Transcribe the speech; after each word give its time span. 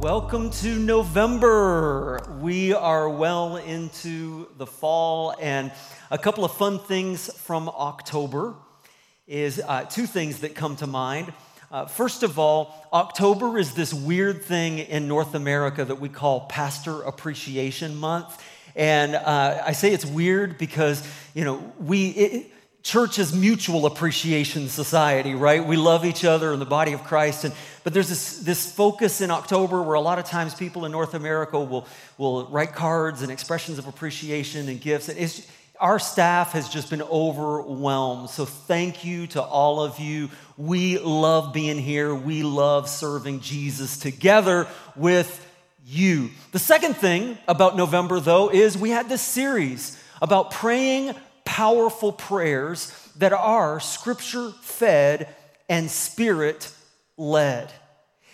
Welcome 0.00 0.50
to 0.50 0.78
November. 0.78 2.20
We 2.38 2.74
are 2.74 3.08
well 3.08 3.56
into 3.56 4.46
the 4.58 4.66
fall, 4.66 5.34
and 5.40 5.72
a 6.10 6.18
couple 6.18 6.44
of 6.44 6.52
fun 6.52 6.78
things 6.78 7.32
from 7.38 7.70
October 7.70 8.54
is 9.26 9.58
uh, 9.58 9.84
two 9.84 10.06
things 10.06 10.40
that 10.40 10.54
come 10.54 10.76
to 10.76 10.86
mind. 10.86 11.32
Uh, 11.72 11.86
first 11.86 12.22
of 12.22 12.38
all, 12.38 12.86
October 12.92 13.58
is 13.58 13.72
this 13.72 13.94
weird 13.94 14.44
thing 14.44 14.80
in 14.80 15.08
North 15.08 15.34
America 15.34 15.82
that 15.82 15.98
we 15.98 16.10
call 16.10 16.40
Pastor 16.40 17.00
Appreciation 17.02 17.96
Month. 17.96 18.40
And 18.76 19.14
uh, 19.14 19.62
I 19.64 19.72
say 19.72 19.94
it's 19.94 20.06
weird 20.06 20.58
because, 20.58 21.02
you 21.34 21.44
know, 21.44 21.72
we, 21.80 22.08
it, 22.10 22.50
church 22.82 23.18
is 23.18 23.34
mutual 23.34 23.86
appreciation 23.86 24.68
society, 24.68 25.34
right? 25.34 25.66
We 25.66 25.76
love 25.76 26.04
each 26.04 26.24
other 26.24 26.52
in 26.52 26.60
the 26.60 26.66
body 26.66 26.92
of 26.92 27.02
Christ. 27.02 27.44
And, 27.44 27.54
but 27.86 27.92
there's 27.92 28.08
this, 28.08 28.38
this 28.38 28.72
focus 28.72 29.20
in 29.20 29.30
October 29.30 29.80
where 29.80 29.94
a 29.94 30.00
lot 30.00 30.18
of 30.18 30.24
times 30.24 30.56
people 30.56 30.86
in 30.86 30.90
North 30.90 31.14
America 31.14 31.60
will, 31.60 31.86
will 32.18 32.46
write 32.46 32.72
cards 32.72 33.22
and 33.22 33.30
expressions 33.30 33.78
of 33.78 33.86
appreciation 33.86 34.68
and 34.68 34.80
gifts. 34.80 35.08
And 35.08 35.16
it's, 35.16 35.46
our 35.78 36.00
staff 36.00 36.50
has 36.50 36.68
just 36.68 36.90
been 36.90 37.02
overwhelmed. 37.02 38.28
So 38.30 38.44
thank 38.44 39.04
you 39.04 39.28
to 39.28 39.40
all 39.40 39.80
of 39.80 40.00
you. 40.00 40.30
We 40.56 40.98
love 40.98 41.52
being 41.54 41.78
here. 41.78 42.12
We 42.12 42.42
love 42.42 42.88
serving 42.88 43.38
Jesus 43.38 43.96
together 43.98 44.66
with 44.96 45.48
you. 45.86 46.30
The 46.50 46.58
second 46.58 46.96
thing 46.96 47.38
about 47.46 47.76
November, 47.76 48.18
though, 48.18 48.50
is 48.50 48.76
we 48.76 48.90
had 48.90 49.08
this 49.08 49.22
series 49.22 49.96
about 50.20 50.50
praying 50.50 51.14
powerful 51.44 52.10
prayers 52.10 52.90
that 53.18 53.32
are 53.32 53.78
scripture 53.78 54.50
fed 54.60 55.32
and 55.68 55.88
spirit 55.88 56.72
led. 57.16 57.72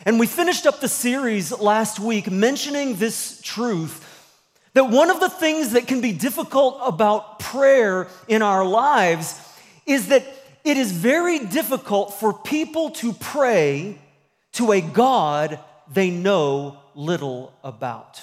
And 0.04 0.18
we 0.18 0.26
finished 0.26 0.66
up 0.66 0.80
the 0.80 0.88
series 0.88 1.52
last 1.52 2.00
week 2.00 2.30
mentioning 2.30 2.96
this 2.96 3.40
truth 3.42 4.08
that 4.74 4.84
one 4.84 5.10
of 5.10 5.20
the 5.20 5.28
things 5.28 5.72
that 5.72 5.86
can 5.86 6.00
be 6.00 6.12
difficult 6.12 6.78
about 6.82 7.38
prayer 7.38 8.08
in 8.26 8.42
our 8.42 8.64
lives 8.64 9.38
is 9.86 10.08
that 10.08 10.24
it 10.64 10.76
is 10.76 10.92
very 10.92 11.40
difficult 11.40 12.14
for 12.14 12.32
people 12.32 12.90
to 12.90 13.12
pray 13.12 13.98
to 14.52 14.72
a 14.72 14.80
God 14.80 15.58
they 15.92 16.10
know 16.10 16.78
little 16.94 17.52
about. 17.62 18.20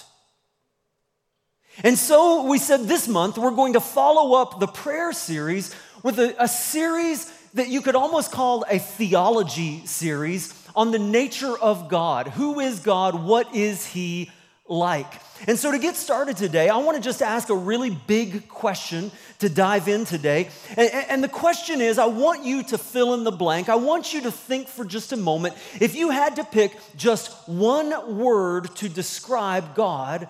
And 1.84 1.97
so 1.97 2.45
we 2.45 2.58
said 2.58 2.81
this 2.81 3.08
month 3.08 3.38
we're 3.38 3.52
going 3.52 3.73
to 3.73 3.80
follow 3.80 4.41
up 4.41 4.59
the 4.59 4.67
prayer 4.67 5.14
series 5.14 5.73
with 6.03 6.19
a, 6.19 6.36
a, 6.41 6.47
series 6.47 7.31
that 7.53 7.69
you 7.69 7.81
could 7.81 7.95
almost 7.95 8.31
call 8.31 8.64
a 8.69 8.80
theology 8.80 9.86
series 9.86 10.53
on 10.75 10.92
the 10.92 11.00
nature 11.00 11.58
of 11.58 11.89
God. 11.89 12.28
Who 12.28 12.59
is 12.59 12.80
God? 12.80 13.23
What 13.23 13.53
is 13.56 13.86
He 13.86 14.31
like? 14.67 15.11
And 15.47 15.58
so 15.58 15.72
to 15.72 15.80
get 15.80 15.95
started 15.95 16.38
today, 16.38 16.69
I 16.69 16.78
want 16.78 16.97
to 16.97 17.03
just 17.03 17.22
ask 17.22 17.50
a 17.50 17.56
really 17.56 17.89
big 17.89 18.50
question 18.50 19.11
to 19.39 19.50
dive 19.50 19.88
in 19.88 20.06
today. 20.06 20.50
And, 20.75 20.89
and 20.91 21.23
the 21.23 21.30
question 21.30 21.81
is 21.81 21.97
I 21.97 22.08
want 22.08 22.44
you 22.44 22.64
to 22.64 22.78
fill 22.78 23.14
in 23.14 23.23
the 23.23 23.31
blank. 23.31 23.69
I 23.69 23.75
want 23.75 24.13
you 24.13 24.22
to 24.22 24.31
think 24.31 24.67
for 24.67 24.84
just 24.84 25.11
a 25.11 25.17
moment 25.17 25.56
if 25.80 25.95
you 25.95 26.09
had 26.09 26.36
to 26.36 26.44
pick 26.44 26.78
just 26.97 27.47
one 27.47 28.17
word 28.17 28.75
to 28.78 28.89
describe 28.89 29.75
God, 29.75 30.28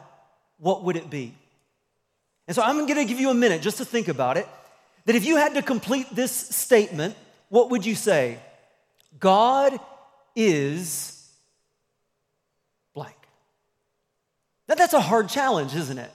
what 0.57 0.83
would 0.83 0.95
it 0.95 1.09
be? 1.09 1.33
And 2.47 2.55
so 2.55 2.61
I'm 2.61 2.85
going 2.85 2.95
to 2.95 3.05
give 3.05 3.19
you 3.19 3.29
a 3.29 3.35
minute 3.35 3.61
just 3.61 3.77
to 3.77 3.85
think 3.85 4.07
about 4.07 4.37
it. 4.37 4.47
That 5.05 5.15
if 5.15 5.25
you 5.25 5.37
had 5.37 5.55
to 5.55 5.61
complete 5.61 6.07
this 6.13 6.31
statement, 6.31 7.15
what 7.49 7.71
would 7.71 7.85
you 7.85 7.95
say? 7.95 8.39
God 9.19 9.79
is 10.35 11.29
blank. 12.93 13.15
Now, 14.67 14.75
that's 14.75 14.93
a 14.93 15.01
hard 15.01 15.29
challenge, 15.29 15.75
isn't 15.75 15.97
it? 15.97 16.11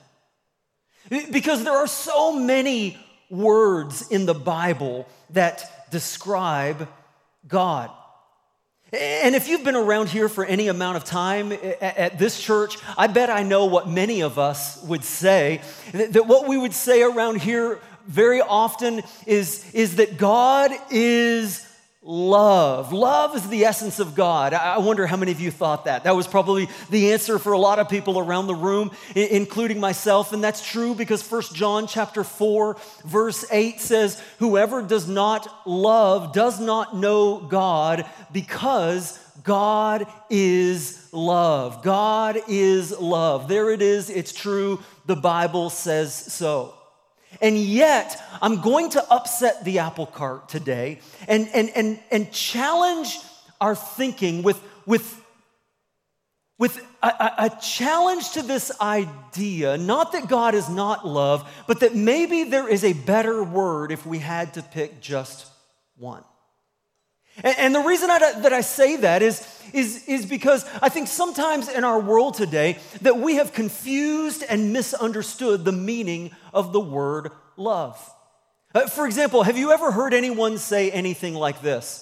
Because 1.31 1.63
there 1.63 1.73
are 1.73 1.87
so 1.87 2.33
many 2.33 2.97
words 3.29 4.07
in 4.09 4.25
the 4.25 4.33
Bible 4.33 5.07
that 5.31 5.91
describe 5.91 6.87
God. 7.47 7.91
And 8.93 9.35
if 9.35 9.49
you've 9.49 9.63
been 9.63 9.75
around 9.75 10.09
here 10.09 10.29
for 10.29 10.45
any 10.45 10.67
amount 10.67 10.97
of 10.97 11.03
time 11.03 11.51
at 11.81 12.17
this 12.17 12.41
church, 12.41 12.77
I 12.97 13.07
bet 13.07 13.29
I 13.29 13.43
know 13.43 13.65
what 13.65 13.89
many 13.89 14.21
of 14.21 14.39
us 14.39 14.81
would 14.83 15.03
say. 15.03 15.61
That 15.91 16.27
what 16.27 16.47
we 16.47 16.57
would 16.57 16.73
say 16.73 17.01
around 17.01 17.41
here 17.41 17.79
very 18.07 18.41
often 18.41 19.01
is, 19.25 19.69
is 19.73 19.97
that 19.97 20.17
God 20.17 20.71
is 20.91 21.65
love. 22.05 22.93
Love 22.93 23.35
is 23.35 23.49
the 23.49 23.65
essence 23.65 23.99
of 23.99 24.13
God. 24.13 24.53
I 24.53 24.77
wonder 24.77 25.07
how 25.07 25.17
many 25.17 25.31
of 25.31 25.41
you 25.41 25.49
thought 25.49 25.85
that. 25.85 26.03
That 26.03 26.15
was 26.15 26.27
probably 26.27 26.69
the 26.91 27.13
answer 27.13 27.39
for 27.39 27.53
a 27.53 27.57
lot 27.57 27.79
of 27.79 27.89
people 27.89 28.19
around 28.19 28.45
the 28.45 28.55
room, 28.55 28.91
including 29.15 29.79
myself. 29.79 30.31
And 30.31 30.43
that's 30.43 30.65
true 30.65 30.93
because 30.93 31.23
First 31.23 31.55
John 31.55 31.87
chapter 31.87 32.23
4, 32.23 32.77
verse 33.05 33.43
8 33.51 33.81
says, 33.81 34.21
Whoever 34.37 34.83
does 34.83 35.07
not 35.07 35.67
love 35.67 36.31
does 36.31 36.59
not 36.59 36.95
know 36.95 37.39
God 37.39 38.05
because 38.31 39.19
God 39.43 40.05
is 40.29 41.09
love. 41.11 41.83
God 41.83 42.39
is 42.47 42.97
love. 42.99 43.47
There 43.47 43.71
it 43.71 43.81
is. 43.81 44.11
It's 44.11 44.31
true. 44.31 44.79
The 45.07 45.15
Bible 45.15 45.71
says 45.71 46.13
so. 46.13 46.75
And 47.41 47.57
yet, 47.57 48.21
I'm 48.41 48.61
going 48.61 48.89
to 48.91 49.11
upset 49.11 49.63
the 49.65 49.79
apple 49.79 50.05
cart 50.05 50.49
today 50.49 50.99
and, 51.27 51.47
and, 51.53 51.69
and, 51.71 51.99
and 52.11 52.31
challenge 52.31 53.17
our 53.59 53.75
thinking 53.75 54.43
with, 54.43 54.61
with, 54.85 55.21
with 56.57 56.77
a, 57.01 57.07
a, 57.07 57.57
challenge 57.61 58.31
to 58.31 58.41
this 58.41 58.71
idea 58.81 59.77
not 59.77 60.11
that 60.13 60.27
God 60.27 60.55
is 60.55 60.69
not 60.69 61.07
love, 61.07 61.49
but 61.67 61.81
that 61.81 61.95
maybe 61.95 62.45
there 62.45 62.67
is 62.67 62.83
a 62.83 62.93
better 62.93 63.43
word 63.43 63.91
if 63.91 64.05
we 64.05 64.19
had 64.19 64.53
to 64.55 64.61
pick 64.61 65.01
just 65.01 65.47
one. 65.97 66.23
And, 67.43 67.55
and 67.57 67.75
the 67.75 67.81
reason 67.81 68.09
I, 68.09 68.19
that 68.19 68.53
I 68.53 68.61
say 68.61 68.97
that 68.97 69.21
is, 69.21 69.45
is, 69.73 70.07
is 70.07 70.25
because 70.25 70.65
I 70.81 70.89
think 70.89 71.07
sometimes 71.07 71.69
in 71.69 71.83
our 71.83 71.99
world 71.99 72.35
today 72.35 72.77
that 73.01 73.17
we 73.17 73.35
have 73.35 73.53
confused 73.53 74.43
and 74.47 74.73
misunderstood 74.73 75.65
the 75.65 75.71
meaning 75.71 76.31
of 76.53 76.73
the 76.73 76.79
word 76.79 77.31
love. 77.57 77.99
Uh, 78.73 78.87
for 78.87 79.05
example, 79.05 79.43
have 79.43 79.57
you 79.57 79.71
ever 79.71 79.91
heard 79.91 80.13
anyone 80.13 80.57
say 80.57 80.91
anything 80.91 81.33
like 81.33 81.61
this? 81.61 82.01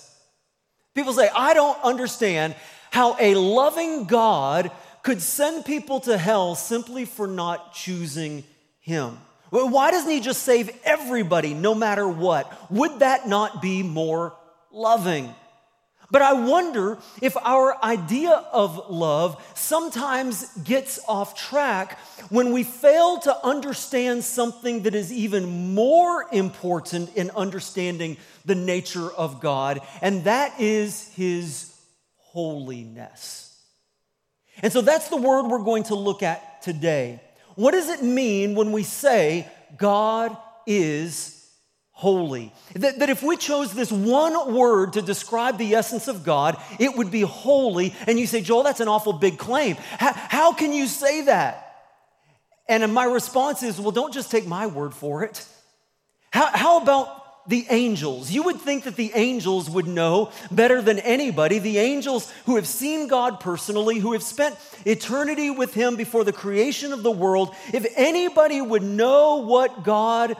People 0.95 1.13
say, 1.13 1.29
I 1.35 1.53
don't 1.53 1.81
understand 1.83 2.55
how 2.91 3.15
a 3.19 3.35
loving 3.35 4.05
God 4.05 4.71
could 5.01 5.21
send 5.21 5.65
people 5.65 5.99
to 6.01 6.17
hell 6.17 6.55
simply 6.55 7.05
for 7.05 7.27
not 7.27 7.73
choosing 7.73 8.43
Him. 8.79 9.17
Why 9.49 9.91
doesn't 9.91 10.09
He 10.09 10.19
just 10.19 10.43
save 10.43 10.71
everybody 10.83 11.53
no 11.53 11.75
matter 11.75 12.07
what? 12.07 12.71
Would 12.71 12.99
that 12.99 13.27
not 13.27 13.61
be 13.61 13.83
more 13.83 14.35
loving? 14.73 15.33
But 16.11 16.21
I 16.21 16.33
wonder 16.33 16.99
if 17.23 17.35
our 17.37 17.81
idea 17.83 18.31
of 18.51 18.89
love 18.89 19.43
sometimes 19.55 20.45
gets 20.57 20.99
off 21.07 21.35
track 21.35 21.97
when 22.29 22.53
we 22.53 22.63
fail 22.63 23.17
to 23.21 23.35
understand 23.43 24.23
something 24.23 24.83
that 24.83 24.93
is 24.93 25.11
even 25.11 25.73
more 25.73 26.27
important 26.31 27.15
in 27.15 27.31
understanding 27.31 28.17
the 28.45 28.53
nature 28.53 29.11
of 29.11 29.41
God, 29.41 29.79
and 30.01 30.25
that 30.25 30.59
is 30.59 31.07
His 31.15 31.75
holiness. 32.17 33.57
And 34.61 34.71
so 34.71 34.81
that's 34.81 35.09
the 35.09 35.17
word 35.17 35.47
we're 35.47 35.63
going 35.63 35.83
to 35.85 35.95
look 35.95 36.21
at 36.21 36.61
today. 36.61 37.21
What 37.55 37.71
does 37.71 37.89
it 37.89 38.03
mean 38.03 38.53
when 38.53 38.71
we 38.71 38.83
say 38.83 39.47
God 39.77 40.37
is 40.67 41.42
holy. 41.93 42.51
That, 42.73 42.99
that 42.99 43.09
if 43.09 43.23
we 43.23 43.37
chose 43.37 43.73
this 43.73 43.91
one 43.91 44.53
word 44.53 44.93
to 44.93 45.01
describe 45.01 45.57
the 45.57 45.75
essence 45.75 46.07
of 46.07 46.23
God, 46.23 46.61
it 46.79 46.97
would 46.97 47.11
be 47.11 47.21
holy. 47.21 47.95
And 48.07 48.19
you 48.19 48.27
say, 48.27 48.41
Joel, 48.41 48.63
that's 48.63 48.81
an 48.81 48.87
awful 48.87 49.13
big 49.13 49.37
claim. 49.37 49.75
How, 49.75 50.11
how 50.13 50.53
can 50.53 50.73
you 50.73 50.87
say 50.87 51.21
that? 51.25 51.63
And 52.67 52.93
my 52.93 53.05
response 53.05 53.61
is, 53.63 53.79
well, 53.79 53.91
don't 53.91 54.13
just 54.13 54.31
take 54.31 54.47
my 54.47 54.67
word 54.67 54.93
for 54.93 55.23
it. 55.23 55.45
How, 56.31 56.47
how 56.47 56.81
about 56.81 57.47
the 57.47 57.65
angels? 57.69 58.31
You 58.31 58.43
would 58.43 58.59
think 58.59 58.85
that 58.85 58.95
the 58.95 59.11
angels 59.13 59.69
would 59.69 59.87
know 59.87 60.31
better 60.49 60.81
than 60.81 60.97
anybody. 60.99 61.59
The 61.59 61.77
angels 61.77 62.31
who 62.45 62.55
have 62.55 62.67
seen 62.67 63.07
God 63.07 63.39
personally, 63.39 63.99
who 63.99 64.13
have 64.13 64.23
spent 64.23 64.55
eternity 64.85 65.51
with 65.51 65.73
Him 65.73 65.95
before 65.95 66.23
the 66.23 66.33
creation 66.33 66.91
of 66.91 67.03
the 67.03 67.11
world, 67.11 67.53
if 67.73 67.85
anybody 67.95 68.61
would 68.61 68.83
know 68.83 69.43
what 69.45 69.83
God 69.83 70.35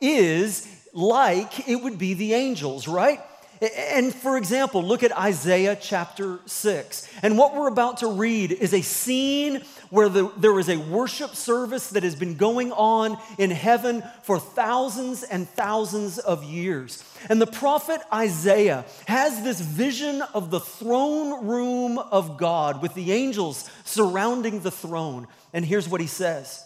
is, 0.00 0.66
like 0.96 1.68
it 1.68 1.76
would 1.76 1.98
be 1.98 2.14
the 2.14 2.32
angels, 2.32 2.88
right? 2.88 3.20
And 3.60 4.14
for 4.14 4.36
example, 4.36 4.82
look 4.82 5.02
at 5.02 5.16
Isaiah 5.16 5.76
chapter 5.80 6.40
6. 6.44 7.08
And 7.22 7.38
what 7.38 7.54
we're 7.54 7.68
about 7.68 7.98
to 7.98 8.08
read 8.08 8.52
is 8.52 8.74
a 8.74 8.82
scene 8.82 9.62
where 9.88 10.08
the, 10.08 10.30
there 10.36 10.58
is 10.58 10.68
a 10.68 10.76
worship 10.76 11.34
service 11.34 11.90
that 11.90 12.02
has 12.02 12.14
been 12.14 12.36
going 12.36 12.72
on 12.72 13.18
in 13.38 13.50
heaven 13.50 14.02
for 14.22 14.38
thousands 14.38 15.22
and 15.22 15.48
thousands 15.50 16.18
of 16.18 16.44
years. 16.44 17.02
And 17.30 17.40
the 17.40 17.46
prophet 17.46 18.00
Isaiah 18.12 18.84
has 19.06 19.42
this 19.42 19.60
vision 19.60 20.22
of 20.34 20.50
the 20.50 20.60
throne 20.60 21.46
room 21.46 21.98
of 21.98 22.36
God 22.36 22.82
with 22.82 22.94
the 22.94 23.12
angels 23.12 23.70
surrounding 23.84 24.60
the 24.60 24.70
throne. 24.70 25.28
And 25.52 25.64
here's 25.64 25.88
what 25.88 26.00
he 26.00 26.06
says 26.06 26.62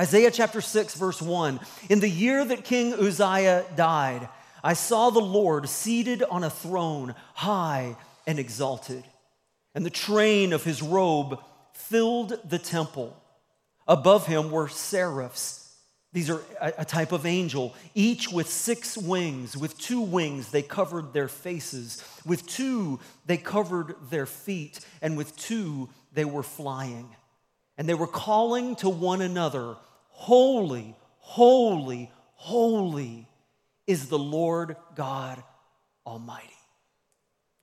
Isaiah 0.00 0.30
chapter 0.30 0.62
6, 0.62 0.94
verse 0.94 1.20
1 1.20 1.60
In 1.90 2.00
the 2.00 2.08
year 2.08 2.42
that 2.42 2.64
King 2.64 2.94
Uzziah 2.94 3.66
died, 3.76 4.30
I 4.64 4.72
saw 4.72 5.10
the 5.10 5.20
Lord 5.20 5.68
seated 5.68 6.22
on 6.22 6.42
a 6.42 6.48
throne, 6.48 7.14
high 7.34 7.96
and 8.26 8.38
exalted, 8.38 9.04
and 9.74 9.84
the 9.84 9.90
train 9.90 10.54
of 10.54 10.64
his 10.64 10.80
robe 10.80 11.38
filled 11.74 12.38
the 12.48 12.58
temple. 12.58 13.14
Above 13.86 14.26
him 14.26 14.50
were 14.50 14.68
seraphs. 14.68 15.76
These 16.14 16.30
are 16.30 16.40
a 16.62 16.84
type 16.86 17.12
of 17.12 17.26
angel, 17.26 17.74
each 17.94 18.32
with 18.32 18.48
six 18.48 18.96
wings. 18.96 19.54
With 19.54 19.78
two 19.78 20.00
wings, 20.00 20.50
they 20.50 20.62
covered 20.62 21.12
their 21.12 21.28
faces. 21.28 22.02
With 22.24 22.46
two, 22.46 23.00
they 23.26 23.36
covered 23.36 23.94
their 24.08 24.26
feet. 24.26 24.80
And 25.02 25.16
with 25.16 25.36
two, 25.36 25.90
they 26.12 26.24
were 26.24 26.42
flying. 26.42 27.14
And 27.78 27.88
they 27.88 27.94
were 27.94 28.08
calling 28.08 28.76
to 28.76 28.90
one 28.90 29.22
another, 29.22 29.76
Holy, 30.20 30.94
holy, 31.20 32.10
holy 32.34 33.26
is 33.86 34.10
the 34.10 34.18
Lord 34.18 34.76
God 34.94 35.42
Almighty. 36.06 36.46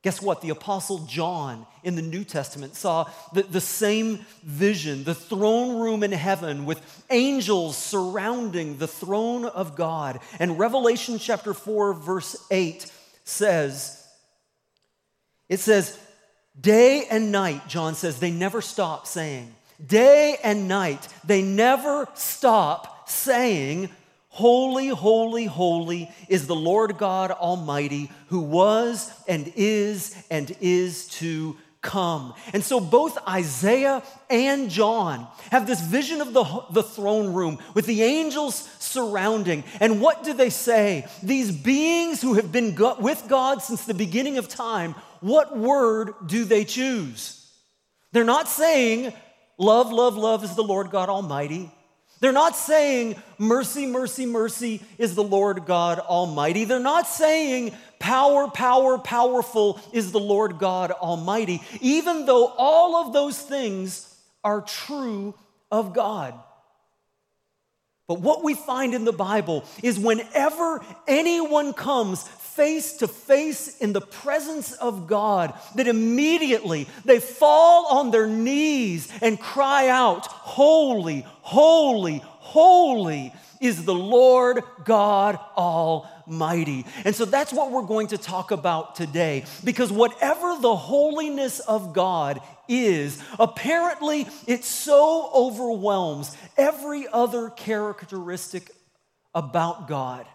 Guess 0.02 0.20
what? 0.20 0.42
The 0.42 0.50
Apostle 0.50 0.98
John 1.06 1.68
in 1.84 1.94
the 1.94 2.02
New 2.02 2.24
Testament 2.24 2.74
saw 2.74 3.08
the, 3.32 3.44
the 3.44 3.60
same 3.60 4.26
vision, 4.42 5.04
the 5.04 5.14
throne 5.14 5.78
room 5.78 6.02
in 6.02 6.10
heaven 6.10 6.64
with 6.64 7.04
angels 7.10 7.76
surrounding 7.76 8.78
the 8.78 8.88
throne 8.88 9.44
of 9.44 9.76
God. 9.76 10.18
And 10.40 10.58
Revelation 10.58 11.20
chapter 11.20 11.54
4, 11.54 11.94
verse 11.94 12.44
8 12.50 12.90
says, 13.22 14.04
it 15.48 15.60
says, 15.60 15.96
day 16.60 17.06
and 17.08 17.30
night, 17.30 17.68
John 17.68 17.94
says, 17.94 18.18
they 18.18 18.32
never 18.32 18.60
stop 18.60 19.06
saying, 19.06 19.54
day 19.84 20.36
and 20.42 20.68
night, 20.68 21.08
they 21.24 21.42
never 21.42 22.08
stop 22.14 23.08
saying, 23.08 23.90
Holy, 24.28 24.88
holy, 24.88 25.46
holy 25.46 26.08
is 26.28 26.46
the 26.46 26.54
Lord 26.54 26.96
God 26.96 27.32
Almighty, 27.32 28.10
who 28.28 28.40
was 28.40 29.12
and 29.26 29.52
is 29.56 30.14
and 30.30 30.56
is 30.60 31.08
to 31.08 31.56
come. 31.80 32.34
And 32.52 32.62
so 32.62 32.80
both 32.80 33.18
Isaiah 33.26 34.02
and 34.30 34.70
John 34.70 35.26
have 35.50 35.66
this 35.66 35.80
vision 35.80 36.20
of 36.20 36.32
the, 36.32 36.44
the 36.70 36.82
throne 36.82 37.32
room 37.32 37.58
with 37.74 37.86
the 37.86 38.02
angels 38.02 38.68
surrounding. 38.78 39.64
And 39.80 40.00
what 40.00 40.24
do 40.24 40.32
they 40.32 40.50
say? 40.50 41.06
These 41.22 41.52
beings 41.52 42.20
who 42.20 42.34
have 42.34 42.52
been 42.52 42.76
with 43.00 43.24
God 43.28 43.62
since 43.62 43.84
the 43.84 43.94
beginning 43.94 44.38
of 44.38 44.48
time, 44.48 44.94
what 45.20 45.56
word 45.56 46.14
do 46.26 46.44
they 46.44 46.64
choose? 46.64 47.34
They're 48.12 48.24
not 48.24 48.48
saying, 48.48 49.12
Love, 49.58 49.92
love, 49.92 50.16
love 50.16 50.44
is 50.44 50.54
the 50.54 50.62
Lord 50.62 50.90
God 50.90 51.08
Almighty. 51.08 51.70
They're 52.20 52.32
not 52.32 52.56
saying, 52.56 53.16
mercy, 53.38 53.86
mercy, 53.86 54.26
mercy 54.26 54.82
is 54.98 55.14
the 55.14 55.22
Lord 55.22 55.66
God 55.66 55.98
Almighty. 56.00 56.64
They're 56.64 56.80
not 56.80 57.06
saying, 57.06 57.76
power, 58.00 58.48
power, 58.48 58.98
powerful 58.98 59.80
is 59.92 60.10
the 60.10 60.20
Lord 60.20 60.58
God 60.58 60.90
Almighty, 60.90 61.62
even 61.80 62.26
though 62.26 62.46
all 62.56 62.96
of 62.96 63.12
those 63.12 63.40
things 63.40 64.16
are 64.42 64.62
true 64.62 65.34
of 65.70 65.92
God. 65.92 66.34
But 68.08 68.20
what 68.20 68.42
we 68.42 68.54
find 68.54 68.94
in 68.94 69.04
the 69.04 69.12
Bible 69.12 69.64
is 69.82 69.98
whenever 69.98 70.82
anyone 71.06 71.74
comes 71.74 72.22
face 72.58 72.94
to 72.94 73.06
face 73.06 73.78
in 73.78 73.92
the 73.92 74.00
presence 74.00 74.72
of 74.72 75.06
God, 75.06 75.54
that 75.76 75.86
immediately 75.86 76.88
they 77.04 77.20
fall 77.20 77.86
on 77.86 78.10
their 78.10 78.26
knees 78.26 79.08
and 79.22 79.38
cry 79.38 79.86
out, 79.88 80.26
Holy, 80.26 81.24
holy, 81.42 82.18
holy 82.24 83.32
is 83.60 83.84
the 83.84 83.94
Lord 83.94 84.64
God 84.84 85.38
Almighty. 85.56 86.84
And 87.04 87.14
so 87.14 87.24
that's 87.24 87.52
what 87.52 87.70
we're 87.70 87.82
going 87.86 88.08
to 88.08 88.18
talk 88.18 88.50
about 88.50 88.96
today, 88.96 89.44
because 89.62 89.92
whatever 89.92 90.56
the 90.60 90.74
holiness 90.74 91.60
of 91.60 91.92
God 91.92 92.40
is, 92.68 93.22
apparently 93.38 94.26
it 94.48 94.64
so 94.64 95.30
overwhelms 95.32 96.36
every 96.56 97.06
other 97.06 97.50
characteristic 97.50 98.68
about 99.32 99.86
God 99.86 100.26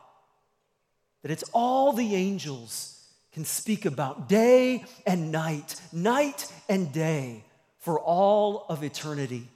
that 1.24 1.32
it's 1.32 1.44
all 1.54 1.94
the 1.94 2.16
angels 2.16 2.94
can 3.34 3.44
speak 3.46 3.86
about 3.86 4.30
day 4.30 4.86
and 5.08 5.32
night, 5.32 5.82
night 5.92 6.52
and 6.70 6.94
day 6.94 7.44
for 7.80 8.00
all 8.00 8.66
of 8.70 8.84
eternity. 8.84 9.50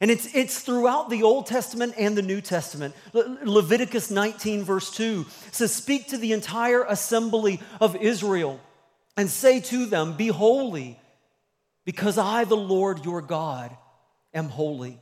And 0.00 0.10
it's, 0.10 0.34
it's 0.34 0.60
throughout 0.60 1.08
the 1.08 1.22
Old 1.22 1.46
Testament 1.46 1.94
and 1.96 2.16
the 2.16 2.22
New 2.22 2.40
Testament. 2.40 2.94
Le- 3.12 3.38
Leviticus 3.44 4.10
19, 4.10 4.64
verse 4.64 4.90
2 4.90 5.24
says, 5.52 5.72
Speak 5.72 6.08
to 6.08 6.18
the 6.18 6.32
entire 6.32 6.82
assembly 6.82 7.60
of 7.80 7.96
Israel 7.96 8.60
and 9.16 9.30
say 9.30 9.60
to 9.60 9.86
them, 9.86 10.16
Be 10.16 10.26
holy, 10.28 10.98
because 11.84 12.18
I, 12.18 12.44
the 12.44 12.56
Lord 12.56 13.04
your 13.04 13.22
God, 13.22 13.74
am 14.34 14.48
holy. 14.48 14.98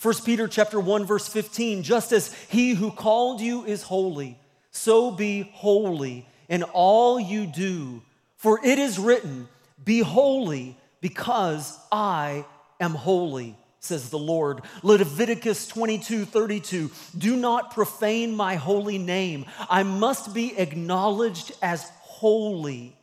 1 0.00 0.14
Peter 0.24 0.48
chapter 0.48 0.80
1, 0.80 1.04
verse 1.04 1.28
15, 1.28 1.82
just 1.82 2.10
as 2.10 2.32
he 2.48 2.72
who 2.74 2.90
called 2.90 3.40
you 3.40 3.64
is 3.64 3.82
holy, 3.82 4.38
so 4.72 5.10
be 5.10 5.50
holy 5.54 6.26
in 6.48 6.62
all 6.64 7.20
you 7.20 7.46
do. 7.46 8.02
For 8.36 8.58
it 8.64 8.78
is 8.78 8.98
written, 8.98 9.48
Be 9.84 10.00
holy, 10.00 10.76
because 11.00 11.78
I 11.92 12.44
am 12.80 12.94
holy, 12.94 13.56
says 13.78 14.10
the 14.10 14.18
Lord. 14.18 14.62
Leviticus 14.82 15.68
22 15.68 16.24
32, 16.24 16.90
Do 17.16 17.36
not 17.36 17.72
profane 17.72 18.34
my 18.34 18.56
holy 18.56 18.98
name. 18.98 19.44
I 19.70 19.82
must 19.82 20.34
be 20.34 20.58
acknowledged 20.58 21.52
as 21.62 21.88
holy 22.00 22.96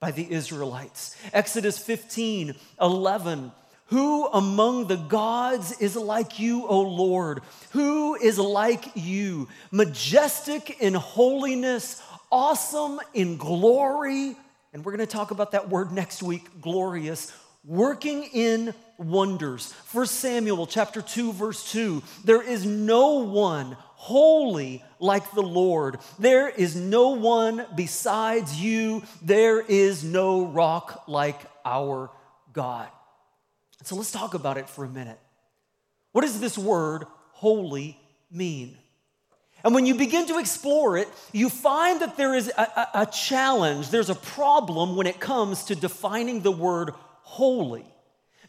by 0.00 0.10
the 0.10 0.32
Israelites. 0.32 1.16
Exodus 1.32 1.78
15 1.78 2.54
11, 2.80 3.52
who 3.90 4.26
among 4.28 4.86
the 4.86 4.96
gods 4.96 5.72
is 5.80 5.96
like 5.96 6.38
you, 6.38 6.64
O 6.66 6.80
Lord? 6.80 7.42
Who 7.72 8.14
is 8.14 8.38
like 8.38 8.84
you? 8.94 9.48
Majestic 9.72 10.80
in 10.80 10.94
holiness, 10.94 12.00
awesome 12.30 13.00
in 13.14 13.36
glory. 13.36 14.36
And 14.72 14.84
we're 14.84 14.96
going 14.96 15.06
to 15.06 15.12
talk 15.12 15.32
about 15.32 15.50
that 15.52 15.68
word 15.68 15.90
next 15.90 16.22
week, 16.22 16.60
glorious, 16.60 17.32
working 17.64 18.22
in 18.32 18.74
wonders. 18.96 19.72
1 19.92 20.06
Samuel 20.06 20.68
chapter 20.68 21.02
2 21.02 21.32
verse 21.32 21.72
2. 21.72 22.00
There 22.24 22.42
is 22.42 22.64
no 22.64 23.24
one 23.24 23.76
holy 23.80 24.84
like 25.00 25.32
the 25.32 25.42
Lord. 25.42 25.98
There 26.20 26.48
is 26.48 26.76
no 26.76 27.10
one 27.10 27.66
besides 27.74 28.62
you. 28.62 29.02
There 29.20 29.60
is 29.60 30.04
no 30.04 30.46
rock 30.46 31.04
like 31.08 31.40
our 31.64 32.10
God. 32.52 32.88
So 33.82 33.96
let's 33.96 34.12
talk 34.12 34.34
about 34.34 34.58
it 34.58 34.68
for 34.68 34.84
a 34.84 34.88
minute. 34.88 35.18
What 36.12 36.22
does 36.22 36.40
this 36.40 36.58
word 36.58 37.04
holy 37.32 37.98
mean? 38.30 38.76
And 39.64 39.74
when 39.74 39.86
you 39.86 39.94
begin 39.94 40.26
to 40.28 40.38
explore 40.38 40.96
it, 40.96 41.08
you 41.32 41.48
find 41.50 42.00
that 42.00 42.16
there 42.16 42.34
is 42.34 42.50
a, 42.56 42.62
a, 42.62 42.88
a, 43.02 43.06
challenge, 43.06 43.90
there's 43.90 44.10
a 44.10 44.14
problem 44.14 44.96
when 44.96 45.06
it 45.06 45.20
comes 45.20 45.64
to 45.64 45.74
defining 45.74 46.40
the 46.40 46.50
word 46.50 46.92
holy. 47.22 47.84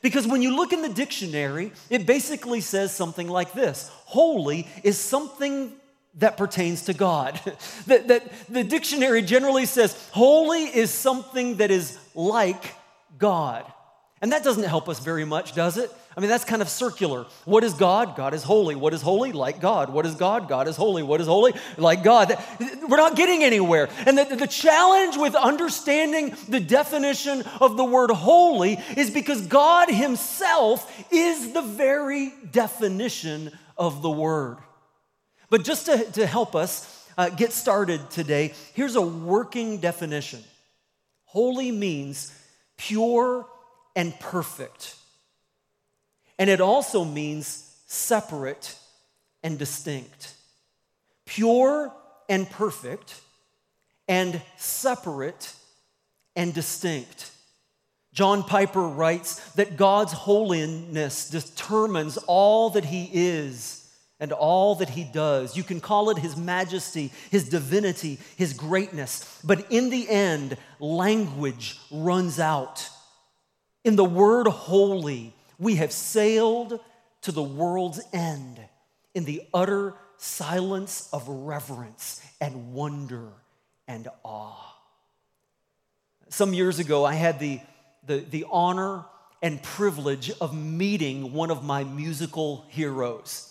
Because 0.01 0.25
when 0.25 0.41
you 0.41 0.55
look 0.55 0.73
in 0.73 0.81
the 0.81 0.89
dictionary, 0.89 1.73
it 1.89 2.05
basically 2.05 2.61
says 2.61 2.95
something 2.95 3.27
like 3.27 3.53
this 3.53 3.89
Holy 4.05 4.67
is 4.83 4.97
something 4.97 5.73
that 6.15 6.37
pertains 6.37 6.85
to 6.85 6.93
God. 6.93 7.39
that, 7.87 8.31
the 8.49 8.63
dictionary 8.63 9.21
generally 9.21 9.65
says 9.65 9.93
holy 10.11 10.63
is 10.63 10.91
something 10.91 11.57
that 11.57 11.71
is 11.71 11.97
like 12.15 12.73
God. 13.17 13.71
And 14.21 14.31
that 14.31 14.43
doesn't 14.43 14.63
help 14.63 14.87
us 14.87 14.99
very 14.99 15.25
much, 15.25 15.55
does 15.55 15.77
it? 15.77 15.91
I 16.15 16.19
mean, 16.19 16.29
that's 16.29 16.43
kind 16.45 16.61
of 16.61 16.69
circular. 16.69 17.25
What 17.45 17.63
is 17.63 17.73
God? 17.73 18.15
God 18.15 18.35
is 18.35 18.43
holy. 18.43 18.75
What 18.75 18.93
is 18.93 19.01
holy? 19.01 19.31
Like 19.31 19.59
God. 19.59 19.89
What 19.89 20.05
is 20.05 20.13
God? 20.13 20.47
God 20.47 20.67
is 20.67 20.75
holy. 20.75 21.01
What 21.01 21.21
is 21.21 21.27
holy? 21.27 21.53
Like 21.77 22.03
God. 22.03 22.37
We're 22.87 22.97
not 22.97 23.15
getting 23.15 23.43
anywhere. 23.43 23.89
And 24.05 24.17
the, 24.17 24.35
the 24.35 24.47
challenge 24.47 25.17
with 25.17 25.33
understanding 25.35 26.35
the 26.47 26.59
definition 26.59 27.43
of 27.61 27.77
the 27.77 27.83
word 27.83 28.11
holy 28.11 28.77
is 28.95 29.09
because 29.09 29.47
God 29.47 29.89
Himself 29.89 31.05
is 31.11 31.53
the 31.53 31.61
very 31.63 32.33
definition 32.51 33.51
of 33.75 34.03
the 34.03 34.11
word. 34.11 34.57
But 35.49 35.63
just 35.63 35.87
to, 35.87 36.03
to 36.11 36.27
help 36.27 36.55
us, 36.55 36.99
uh, 37.17 37.29
get 37.29 37.53
started 37.53 38.09
today, 38.09 38.53
here's 38.73 38.95
a 38.95 39.01
working 39.01 39.79
definition 39.79 40.43
holy 41.25 41.71
means 41.71 42.37
pure 42.77 43.47
and 43.95 44.17
perfect. 44.19 44.95
And 46.39 46.49
it 46.49 46.61
also 46.61 47.03
means 47.03 47.75
separate 47.87 48.75
and 49.43 49.57
distinct. 49.59 50.33
Pure 51.25 51.93
and 52.29 52.49
perfect, 52.49 53.19
and 54.07 54.41
separate 54.57 55.53
and 56.35 56.53
distinct. 56.53 57.31
John 58.13 58.43
Piper 58.43 58.81
writes 58.81 59.53
that 59.53 59.77
God's 59.77 60.13
holiness 60.13 61.29
determines 61.29 62.17
all 62.17 62.71
that 62.71 62.85
he 62.85 63.09
is 63.13 63.89
and 64.19 64.31
all 64.31 64.75
that 64.75 64.89
he 64.89 65.03
does. 65.03 65.57
You 65.57 65.63
can 65.63 65.79
call 65.79 66.09
it 66.09 66.17
his 66.17 66.37
majesty, 66.37 67.11
his 67.31 67.49
divinity, 67.49 68.19
his 68.35 68.53
greatness, 68.53 69.41
but 69.43 69.71
in 69.71 69.89
the 69.89 70.09
end, 70.09 70.57
language 70.79 71.77
runs 71.89 72.39
out. 72.39 72.89
In 73.83 73.95
the 73.95 74.05
word 74.05 74.47
holy, 74.47 75.33
we 75.57 75.75
have 75.75 75.91
sailed 75.91 76.79
to 77.21 77.31
the 77.31 77.43
world's 77.43 78.01
end 78.13 78.59
in 79.13 79.25
the 79.25 79.43
utter 79.53 79.95
silence 80.17 81.09
of 81.11 81.27
reverence 81.27 82.21
and 82.39 82.73
wonder 82.73 83.29
and 83.87 84.07
awe. 84.23 84.75
Some 86.29 86.53
years 86.53 86.79
ago, 86.79 87.03
I 87.03 87.13
had 87.13 87.39
the, 87.39 87.59
the, 88.05 88.19
the 88.19 88.45
honor 88.49 89.03
and 89.41 89.61
privilege 89.61 90.31
of 90.39 90.55
meeting 90.55 91.33
one 91.33 91.51
of 91.51 91.63
my 91.63 91.83
musical 91.83 92.65
heroes. 92.69 93.50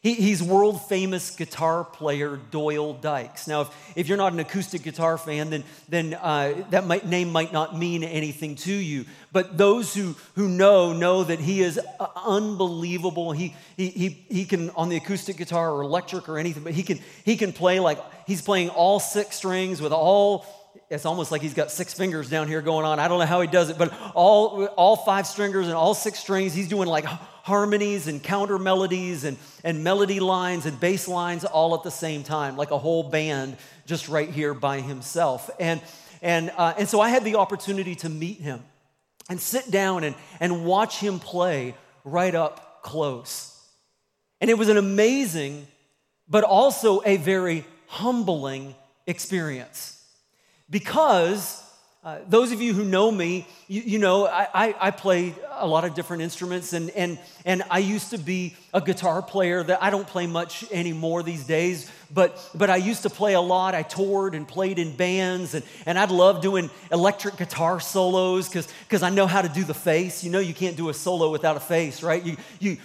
He, 0.00 0.14
he's 0.14 0.40
world 0.40 0.80
famous 0.88 1.34
guitar 1.34 1.82
player 1.82 2.36
Doyle 2.36 2.94
Dykes. 2.94 3.48
Now, 3.48 3.62
if, 3.62 3.92
if 3.96 4.08
you're 4.08 4.16
not 4.16 4.32
an 4.32 4.38
acoustic 4.38 4.84
guitar 4.84 5.18
fan, 5.18 5.50
then, 5.50 5.64
then 5.88 6.14
uh, 6.14 6.66
that 6.70 6.86
might, 6.86 7.04
name 7.04 7.32
might 7.32 7.52
not 7.52 7.76
mean 7.76 8.04
anything 8.04 8.54
to 8.56 8.72
you. 8.72 9.06
But 9.32 9.58
those 9.58 9.92
who, 9.92 10.14
who 10.36 10.48
know, 10.48 10.92
know 10.92 11.24
that 11.24 11.40
he 11.40 11.62
is 11.62 11.80
uh, 11.98 12.06
unbelievable. 12.14 13.32
He, 13.32 13.56
he, 13.76 13.88
he, 13.88 14.08
he 14.30 14.44
can, 14.44 14.70
on 14.70 14.88
the 14.88 14.96
acoustic 14.96 15.36
guitar 15.36 15.72
or 15.72 15.82
electric 15.82 16.28
or 16.28 16.38
anything, 16.38 16.62
but 16.62 16.74
he 16.74 16.84
can, 16.84 17.00
he 17.24 17.36
can 17.36 17.52
play 17.52 17.80
like 17.80 17.98
he's 18.24 18.40
playing 18.40 18.68
all 18.68 19.00
six 19.00 19.34
strings 19.34 19.80
with 19.80 19.92
all 19.92 20.46
it's 20.90 21.04
almost 21.04 21.30
like 21.30 21.42
he's 21.42 21.54
got 21.54 21.70
six 21.70 21.92
fingers 21.92 22.30
down 22.30 22.48
here 22.48 22.62
going 22.62 22.86
on. 22.86 22.98
I 22.98 23.08
don't 23.08 23.18
know 23.18 23.26
how 23.26 23.42
he 23.42 23.46
does 23.46 23.68
it, 23.68 23.76
but 23.76 23.92
all, 24.14 24.64
all 24.68 24.96
five 24.96 25.26
stringers 25.26 25.66
and 25.66 25.74
all 25.74 25.92
six 25.92 26.18
strings, 26.18 26.54
he's 26.54 26.68
doing 26.68 26.88
like 26.88 27.04
harmonies 27.48 28.06
and 28.06 28.22
counter 28.22 28.58
melodies 28.58 29.24
and, 29.24 29.38
and 29.64 29.82
melody 29.82 30.20
lines 30.20 30.66
and 30.66 30.78
bass 30.78 31.08
lines 31.08 31.44
all 31.44 31.74
at 31.74 31.82
the 31.82 31.90
same 31.90 32.22
time, 32.22 32.56
like 32.56 32.70
a 32.70 32.78
whole 32.78 33.02
band 33.02 33.56
just 33.86 34.08
right 34.08 34.28
here 34.28 34.52
by 34.52 34.80
himself. 34.80 35.48
And, 35.58 35.80
and, 36.20 36.52
uh, 36.56 36.74
and 36.78 36.88
so 36.88 37.00
I 37.00 37.08
had 37.08 37.24
the 37.24 37.36
opportunity 37.36 37.94
to 37.96 38.10
meet 38.10 38.38
him 38.38 38.62
and 39.30 39.40
sit 39.40 39.70
down 39.70 40.04
and, 40.04 40.14
and 40.40 40.66
watch 40.66 40.98
him 40.98 41.18
play 41.18 41.74
right 42.04 42.34
up 42.34 42.82
close. 42.82 43.58
And 44.40 44.50
it 44.50 44.58
was 44.58 44.68
an 44.68 44.76
amazing, 44.76 45.66
but 46.28 46.44
also 46.44 47.00
a 47.04 47.16
very 47.16 47.64
humbling 47.86 48.74
experience 49.06 50.04
because 50.68 51.64
uh, 52.04 52.18
those 52.28 52.52
of 52.52 52.62
you 52.62 52.72
who 52.74 52.84
know 52.84 53.10
me, 53.10 53.44
you, 53.66 53.82
you 53.82 53.98
know, 53.98 54.24
I, 54.24 54.46
I, 54.54 54.74
I, 54.80 54.90
play 54.92 55.34
a 55.56 55.66
lot 55.66 55.84
of 55.84 55.94
different 55.94 56.22
instruments, 56.22 56.72
and, 56.72 56.90
and, 56.90 57.18
and 57.44 57.64
I 57.72 57.80
used 57.80 58.10
to 58.10 58.18
be 58.18 58.54
a 58.72 58.80
guitar 58.80 59.20
player 59.20 59.64
that 59.64 59.82
I 59.82 59.90
don't 59.90 60.06
play 60.06 60.28
much 60.28 60.64
anymore 60.70 61.24
these 61.24 61.44
days, 61.44 61.90
but, 62.14 62.50
but 62.54 62.70
I 62.70 62.76
used 62.76 63.02
to 63.02 63.10
play 63.10 63.34
a 63.34 63.40
lot. 63.40 63.74
I 63.74 63.82
toured 63.82 64.36
and 64.36 64.46
played 64.46 64.78
in 64.78 64.94
bands, 64.94 65.54
and, 65.54 65.64
and 65.86 65.98
I'd 65.98 66.12
love 66.12 66.40
doing 66.40 66.70
electric 66.92 67.36
guitar 67.36 67.80
solos 67.80 68.48
because 68.48 69.02
I 69.02 69.10
know 69.10 69.26
how 69.26 69.42
to 69.42 69.48
do 69.48 69.64
the 69.64 69.74
face. 69.74 70.22
You 70.22 70.30
know, 70.30 70.38
you 70.38 70.54
can't 70.54 70.76
do 70.76 70.90
a 70.90 70.94
solo 70.94 71.32
without 71.32 71.56
a 71.56 71.60
face, 71.60 72.04
right? 72.04 72.24
You, 72.24 72.36
you, 72.60 72.76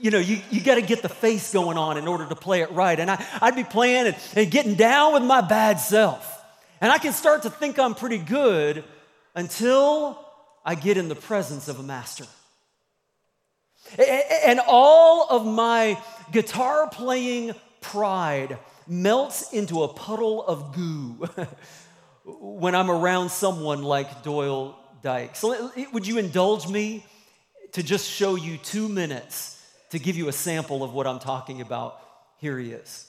you 0.00 0.10
know, 0.10 0.18
you, 0.18 0.40
you 0.50 0.60
got 0.60 0.76
to 0.76 0.82
get 0.82 1.02
the 1.02 1.08
face 1.08 1.52
going 1.52 1.76
on 1.76 1.96
in 1.96 2.08
order 2.08 2.26
to 2.26 2.34
play 2.34 2.62
it 2.62 2.70
right. 2.72 2.98
And 2.98 3.10
I, 3.10 3.24
I'd 3.40 3.56
be 3.56 3.64
playing 3.64 4.08
and, 4.08 4.16
and 4.34 4.50
getting 4.50 4.74
down 4.74 5.12
with 5.12 5.22
my 5.22 5.40
bad 5.40 5.80
self. 5.80 6.42
And 6.80 6.90
I 6.90 6.98
can 6.98 7.12
start 7.12 7.42
to 7.42 7.50
think 7.50 7.78
I'm 7.78 7.94
pretty 7.94 8.18
good 8.18 8.84
until 9.34 10.18
I 10.64 10.74
get 10.74 10.96
in 10.96 11.08
the 11.08 11.14
presence 11.14 11.68
of 11.68 11.78
a 11.78 11.82
master. 11.82 12.26
And 14.46 14.60
all 14.66 15.26
of 15.28 15.44
my 15.44 16.00
guitar 16.32 16.88
playing 16.88 17.54
pride 17.80 18.58
melts 18.86 19.52
into 19.52 19.82
a 19.82 19.88
puddle 19.88 20.44
of 20.44 20.74
goo 20.74 21.28
when 22.24 22.74
I'm 22.74 22.90
around 22.90 23.30
someone 23.30 23.82
like 23.82 24.22
Doyle 24.22 24.78
Dykes. 25.02 25.44
Would 25.92 26.06
you 26.06 26.18
indulge 26.18 26.68
me 26.68 27.04
to 27.72 27.82
just 27.82 28.08
show 28.08 28.34
you 28.34 28.56
two 28.58 28.88
minutes 28.88 29.64
to 29.90 29.98
give 29.98 30.16
you 30.16 30.28
a 30.28 30.32
sample 30.32 30.82
of 30.82 30.92
what 30.92 31.06
I'm 31.06 31.18
talking 31.18 31.60
about. 31.60 32.00
Here 32.38 32.58
he 32.58 32.72
is. 32.72 33.06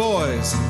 Boys. 0.00 0.69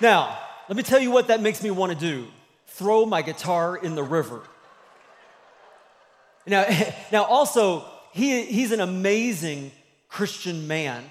Now, 0.00 0.38
let 0.68 0.76
me 0.76 0.82
tell 0.82 1.00
you 1.00 1.10
what 1.10 1.28
that 1.28 1.42
makes 1.42 1.62
me 1.62 1.70
want 1.70 1.92
to 1.92 1.98
do 1.98 2.26
throw 2.66 3.04
my 3.04 3.20
guitar 3.20 3.76
in 3.76 3.94
the 3.94 4.02
river. 4.02 4.40
Now, 6.46 6.64
now 7.12 7.24
also, 7.24 7.84
he, 8.12 8.44
he's 8.44 8.72
an 8.72 8.80
amazing 8.80 9.72
Christian 10.08 10.66
man. 10.66 11.04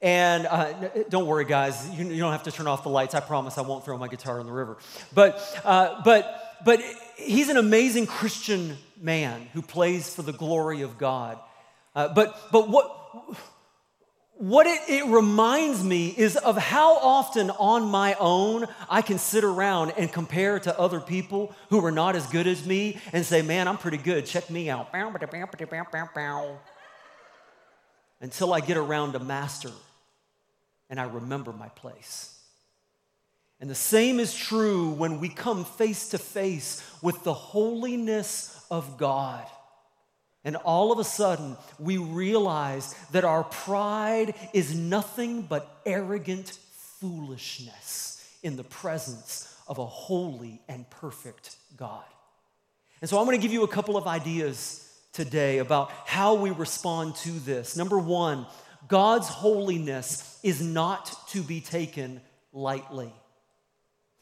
And 0.00 0.46
uh, 0.46 0.72
don't 1.08 1.26
worry, 1.26 1.44
guys, 1.44 1.90
you, 1.90 2.06
you, 2.06 2.20
don't 2.20 2.30
have 2.30 2.44
to 2.44 2.52
turn 2.52 2.68
off 2.68 2.84
the 2.84 2.88
lights. 2.88 3.16
I 3.16 3.20
promise 3.20 3.58
I 3.58 3.62
won't 3.62 3.84
throw 3.84 3.98
my 3.98 4.06
guitar 4.06 4.38
in 4.38 4.46
the 4.46 4.52
river. 4.52 4.76
But, 5.12 5.60
uh, 5.64 6.02
but, 6.04 6.58
but 6.64 6.80
he's 7.16 7.48
an 7.48 7.56
amazing 7.56 8.06
Christian 8.06 8.76
man 9.00 9.48
who 9.52 9.62
plays 9.62 10.14
for 10.14 10.22
the 10.22 10.32
glory 10.32 10.82
of 10.82 10.98
God. 10.98 11.40
Uh, 11.96 12.14
but, 12.14 12.38
but 12.52 12.68
what, 12.68 13.36
what 14.38 14.68
it, 14.68 14.80
it, 14.88 15.04
reminds 15.06 15.82
me 15.82 16.14
is 16.16 16.36
of 16.36 16.56
how 16.56 16.96
often 16.98 17.50
on 17.50 17.88
my 17.88 18.14
own 18.20 18.66
I 18.88 19.02
can 19.02 19.18
sit 19.18 19.42
around 19.42 19.94
and 19.96 20.12
compare 20.12 20.60
to 20.60 20.78
other 20.78 21.00
people 21.00 21.52
who 21.70 21.84
are 21.84 21.90
not 21.90 22.14
as 22.14 22.24
good 22.28 22.46
as 22.46 22.64
me 22.64 23.00
and 23.12 23.26
say, 23.26 23.42
man, 23.42 23.66
I'm 23.66 23.78
pretty 23.78 23.96
good. 23.96 24.26
Check 24.26 24.48
me 24.48 24.70
out. 24.70 24.90
Until 28.20 28.54
I 28.54 28.60
get 28.60 28.76
around 28.76 29.16
a 29.16 29.20
master 29.20 29.72
and 30.88 31.00
I 31.00 31.04
remember 31.04 31.52
my 31.52 31.68
place. 31.70 32.38
And 33.60 33.68
the 33.68 33.74
same 33.74 34.20
is 34.20 34.32
true 34.32 34.90
when 34.90 35.18
we 35.18 35.28
come 35.28 35.64
face 35.64 36.10
to 36.10 36.18
face 36.18 36.80
with 37.02 37.24
the 37.24 37.34
holiness 37.34 38.64
of 38.70 38.98
God. 38.98 39.44
And 40.48 40.56
all 40.56 40.92
of 40.92 40.98
a 40.98 41.04
sudden, 41.04 41.58
we 41.78 41.98
realize 41.98 42.94
that 43.12 43.22
our 43.22 43.44
pride 43.44 44.34
is 44.54 44.74
nothing 44.74 45.42
but 45.42 45.82
arrogant 45.84 46.58
foolishness 47.00 48.26
in 48.42 48.56
the 48.56 48.64
presence 48.64 49.54
of 49.66 49.76
a 49.76 49.84
holy 49.84 50.62
and 50.66 50.88
perfect 50.88 51.54
God. 51.76 52.02
And 53.02 53.10
so 53.10 53.18
I'm 53.18 53.26
going 53.26 53.36
to 53.36 53.42
give 53.42 53.52
you 53.52 53.62
a 53.62 53.68
couple 53.68 53.98
of 53.98 54.06
ideas 54.06 54.90
today 55.12 55.58
about 55.58 55.90
how 56.06 56.36
we 56.36 56.50
respond 56.50 57.16
to 57.16 57.32
this. 57.40 57.76
Number 57.76 57.98
one, 57.98 58.46
God's 58.88 59.28
holiness 59.28 60.40
is 60.42 60.62
not 60.62 61.28
to 61.28 61.42
be 61.42 61.60
taken 61.60 62.22
lightly. 62.54 63.12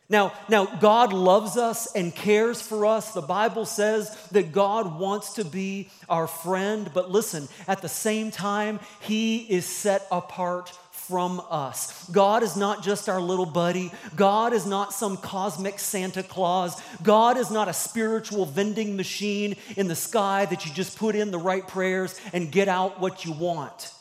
Now, 0.08 0.32
now, 0.48 0.66
God 0.66 1.12
loves 1.12 1.56
us 1.56 1.92
and 1.96 2.14
cares 2.14 2.62
for 2.62 2.86
us. 2.86 3.12
The 3.12 3.22
Bible 3.22 3.66
says 3.66 4.16
that 4.30 4.52
God 4.52 5.00
wants 5.00 5.34
to 5.34 5.44
be 5.44 5.90
our 6.08 6.28
friend, 6.28 6.88
but 6.94 7.10
listen, 7.10 7.48
at 7.66 7.82
the 7.82 7.88
same 7.88 8.30
time, 8.30 8.78
He 9.00 9.38
is 9.38 9.66
set 9.66 10.06
apart 10.12 10.70
from 10.92 11.40
us. 11.50 12.08
God 12.10 12.42
is 12.42 12.56
not 12.56 12.82
just 12.82 13.08
our 13.08 13.20
little 13.20 13.46
buddy. 13.46 13.92
God 14.16 14.52
is 14.52 14.66
not 14.66 14.92
some 14.92 15.16
cosmic 15.16 15.78
Santa 15.78 16.22
Claus. 16.22 16.80
God 17.02 17.36
is 17.36 17.50
not 17.50 17.68
a 17.68 17.72
spiritual 17.72 18.44
vending 18.44 18.96
machine 18.96 19.56
in 19.76 19.86
the 19.86 19.94
sky 19.94 20.46
that 20.46 20.66
you 20.66 20.72
just 20.72 20.98
put 20.98 21.14
in 21.14 21.30
the 21.30 21.38
right 21.38 21.66
prayers 21.66 22.20
and 22.32 22.50
get 22.50 22.68
out 22.68 23.00
what 23.00 23.24
you 23.24 23.32
want. 23.32 23.92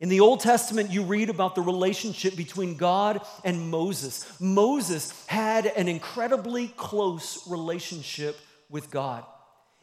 In 0.00 0.08
the 0.08 0.20
Old 0.20 0.40
Testament, 0.40 0.90
you 0.90 1.02
read 1.02 1.28
about 1.28 1.54
the 1.54 1.60
relationship 1.60 2.34
between 2.34 2.76
God 2.76 3.20
and 3.44 3.70
Moses. 3.70 4.40
Moses 4.40 5.12
had 5.26 5.66
an 5.66 5.88
incredibly 5.88 6.68
close 6.68 7.46
relationship 7.46 8.38
with 8.70 8.90
God. 8.90 9.24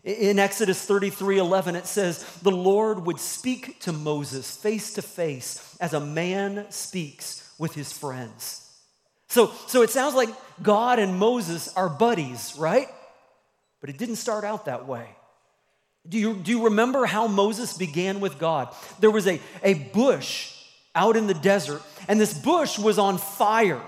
In 0.03 0.39
Exodus 0.39 0.83
33 0.85 1.37
11, 1.37 1.75
it 1.75 1.85
says, 1.85 2.23
The 2.41 2.51
Lord 2.51 3.05
would 3.05 3.19
speak 3.19 3.79
to 3.81 3.91
Moses 3.91 4.55
face 4.55 4.93
to 4.93 5.03
face 5.03 5.77
as 5.79 5.93
a 5.93 5.99
man 5.99 6.65
speaks 6.71 7.53
with 7.59 7.75
his 7.75 7.93
friends. 7.93 8.63
So, 9.27 9.51
so 9.67 9.81
it 9.81 9.89
sounds 9.89 10.15
like 10.15 10.29
God 10.63 10.97
and 10.97 11.19
Moses 11.19 11.71
are 11.75 11.89
buddies, 11.89 12.55
right? 12.57 12.87
But 13.81 13.89
it 13.89 13.97
didn't 13.97 14.15
start 14.15 14.45
out 14.45 14.65
that 14.65 14.87
way. 14.87 15.16
Do 16.09 16.17
you, 16.17 16.35
do 16.35 16.51
you 16.51 16.65
remember 16.65 17.05
how 17.05 17.27
Moses 17.27 17.77
began 17.77 18.19
with 18.19 18.39
God? 18.39 18.73
There 18.99 19.11
was 19.11 19.27
a, 19.27 19.41
a 19.63 19.73
bush 19.73 20.53
out 20.95 21.15
in 21.15 21.27
the 21.27 21.33
desert, 21.33 21.81
and 22.07 22.19
this 22.19 22.33
bush 22.33 22.79
was 22.79 22.97
on 22.97 23.17
fire. 23.17 23.81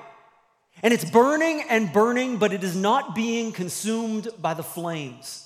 And 0.81 0.93
it's 0.93 1.09
burning 1.09 1.63
and 1.69 1.91
burning, 1.91 2.37
but 2.37 2.53
it 2.53 2.63
is 2.63 2.75
not 2.75 3.15
being 3.15 3.51
consumed 3.51 4.29
by 4.41 4.53
the 4.53 4.63
flames. 4.63 5.45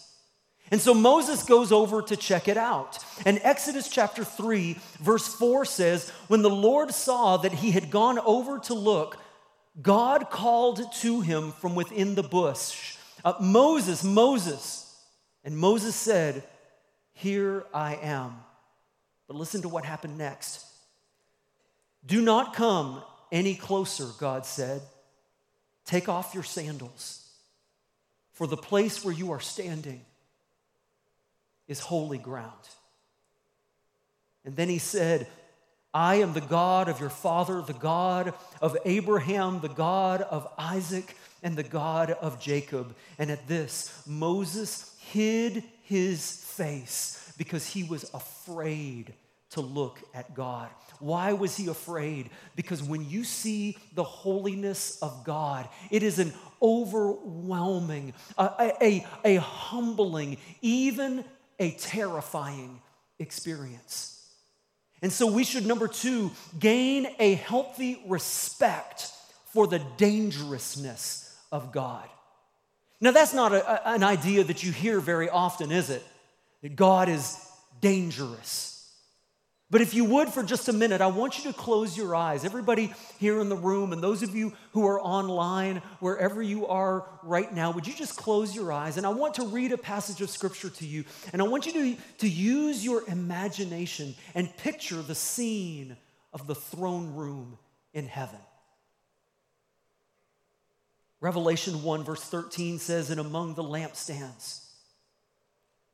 And 0.72 0.82
so 0.82 0.94
Moses 0.94 1.44
goes 1.44 1.72
over 1.72 2.01
to 2.01 2.15
check 2.15 2.48
it 2.48 2.58
out. 2.58 2.98
And 3.25 3.39
Exodus 3.44 3.89
chapter 3.89 4.24
3, 4.24 4.77
verse 5.00 5.27
4 5.27 5.65
says, 5.65 6.10
When 6.27 6.42
the 6.42 6.50
Lord 6.50 6.92
saw 6.92 7.38
that 7.38 7.53
he 7.53 7.72
had 7.72 7.92
gone 7.92 8.20
over 8.20 8.60
to 8.60 8.74
look, 8.74 9.18
God 9.82 10.30
called 10.30 10.92
to 11.01 11.22
him 11.22 11.51
from 11.51 11.75
within 11.75 12.15
the 12.15 12.24
bush, 12.24 12.98
uh, 13.25 13.34
Moses, 13.39 14.03
Moses. 14.03 14.80
And 15.44 15.58
Moses 15.58 15.96
said, 15.96 16.44
here 17.13 17.65
I 17.74 17.96
am. 17.96 18.36
But 19.27 19.38
listen 19.38 19.62
to 19.62 19.70
what 19.70 19.86
happened 19.86 20.17
next. 20.17 20.65
Do 22.06 22.21
not 22.21 22.54
come 22.54 23.02
any 23.32 23.56
closer, 23.56 24.08
God 24.19 24.45
said. 24.45 24.82
Take 25.86 26.10
off 26.10 26.34
your 26.34 26.43
sandals, 26.43 27.28
for 28.32 28.47
the 28.47 28.58
place 28.58 29.04
where 29.04 29.13
you 29.13 29.32
are 29.32 29.39
standing 29.39 30.02
is 31.67 31.80
holy 31.80 32.17
ground. 32.17 32.52
And 34.45 34.56
then 34.56 34.69
he 34.69 34.78
said, 34.78 35.28
I 35.93 36.15
am 36.15 36.34
the 36.34 36.41
God 36.41 36.89
of 36.89 36.99
your 36.99 37.10
father, 37.10 37.62
the 37.62 37.73
God 37.73 38.34
of 38.62 38.76
Abraham, 38.86 39.60
the 39.60 39.69
God 39.69 40.21
of 40.21 40.47
Isaac, 40.58 41.15
and 41.43 41.56
the 41.56 41.63
God 41.63 42.12
of 42.12 42.41
Jacob. 42.41 42.95
And 43.19 43.30
at 43.30 43.47
this, 43.47 44.04
Moses 44.08 44.95
hid 45.12 45.63
his 45.84 46.30
face 46.32 47.34
because 47.38 47.67
he 47.67 47.84
was 47.84 48.04
afraid 48.13 49.13
to 49.52 49.62
look 49.62 50.00
at 50.15 50.34
God. 50.34 50.69
Why 51.00 51.34
was 51.34 51.56
he 51.56 51.67
afraid? 51.67 52.32
Because 52.56 52.82
when 52.82 53.08
you 53.08 53.24
see 53.24 53.78
the 53.93 54.04
holiness 54.04 54.98
of 55.02 55.24
God, 55.24 55.69
it 55.91 56.02
is 56.02 56.17
an 56.17 56.34
overwhelming, 56.62 58.13
a, 58.38 58.74
a, 58.82 59.06
a 59.24 59.36
humbling, 59.36 60.38
even 60.62 61.24
a 61.60 61.72
terrifying 61.72 62.82
experience. 63.19 64.28
And 65.04 65.12
so 65.12 65.32
we 65.32 65.43
should, 65.43 65.65
number 65.65 65.88
two, 65.88 66.32
gain 66.58 67.08
a 67.19 67.36
healthy 67.36 68.02
respect 68.08 69.12
for 69.48 69.67
the 69.67 69.82
dangerousness 69.98 71.38
of 71.52 71.72
God. 71.72 72.08
Now, 73.04 73.12
that's 73.12 73.34
not 73.34 73.54
a, 73.54 73.89
an 73.89 74.02
idea 74.02 74.44
that 74.46 74.63
you 74.63 74.72
hear 74.72 75.00
very 75.00 75.30
often, 75.30 75.72
is 75.72 75.92
it? 75.92 76.04
that 76.63 76.76
God 76.76 77.10
is 77.10 77.38
dangerous. 77.82 78.70
But 79.70 79.82
if 79.82 79.94
you 79.94 80.06
would, 80.06 80.30
for 80.30 80.44
just 80.44 80.70
a 80.70 80.74
minute, 80.74 81.02
I 81.02 81.08
want 81.08 81.38
you 81.38 81.52
to 81.52 81.58
close 81.58 81.98
your 81.98 82.16
eyes. 82.16 82.46
Everybody 82.46 82.94
here 83.20 83.42
in 83.42 83.50
the 83.50 83.56
room, 83.56 83.92
and 83.92 84.02
those 84.02 84.24
of 84.24 84.36
you 84.36 84.54
who 84.72 84.86
are 84.88 85.02
online, 85.02 85.82
wherever 86.00 86.42
you 86.42 86.68
are 86.68 87.06
right 87.24 87.54
now, 87.54 87.72
would 87.72 87.86
you 87.86 87.94
just 87.94 88.16
close 88.16 88.56
your 88.56 88.72
eyes? 88.72 88.98
And 88.98 89.06
I 89.06 89.10
want 89.10 89.34
to 89.36 89.46
read 89.46 89.72
a 89.72 89.78
passage 89.78 90.22
of 90.22 90.30
scripture 90.30 90.70
to 90.70 90.86
you. 90.86 91.04
And 91.34 91.42
I 91.42 91.46
want 91.46 91.66
you 91.66 91.74
to, 91.74 92.02
to 92.20 92.30
use 92.30 92.86
your 92.86 93.04
imagination 93.08 94.16
and 94.36 94.56
picture 94.58 95.02
the 95.02 95.16
scene 95.16 95.98
of 96.32 96.48
the 96.48 96.56
throne 96.56 97.16
room 97.16 97.58
in 97.94 98.08
heaven. 98.08 98.39
Revelation 101.24 101.84
1, 101.84 102.04
verse 102.04 102.22
13 102.22 102.80
says, 102.80 103.10
And 103.10 103.18
among 103.18 103.54
the 103.54 103.64
lampstands, 103.64 104.60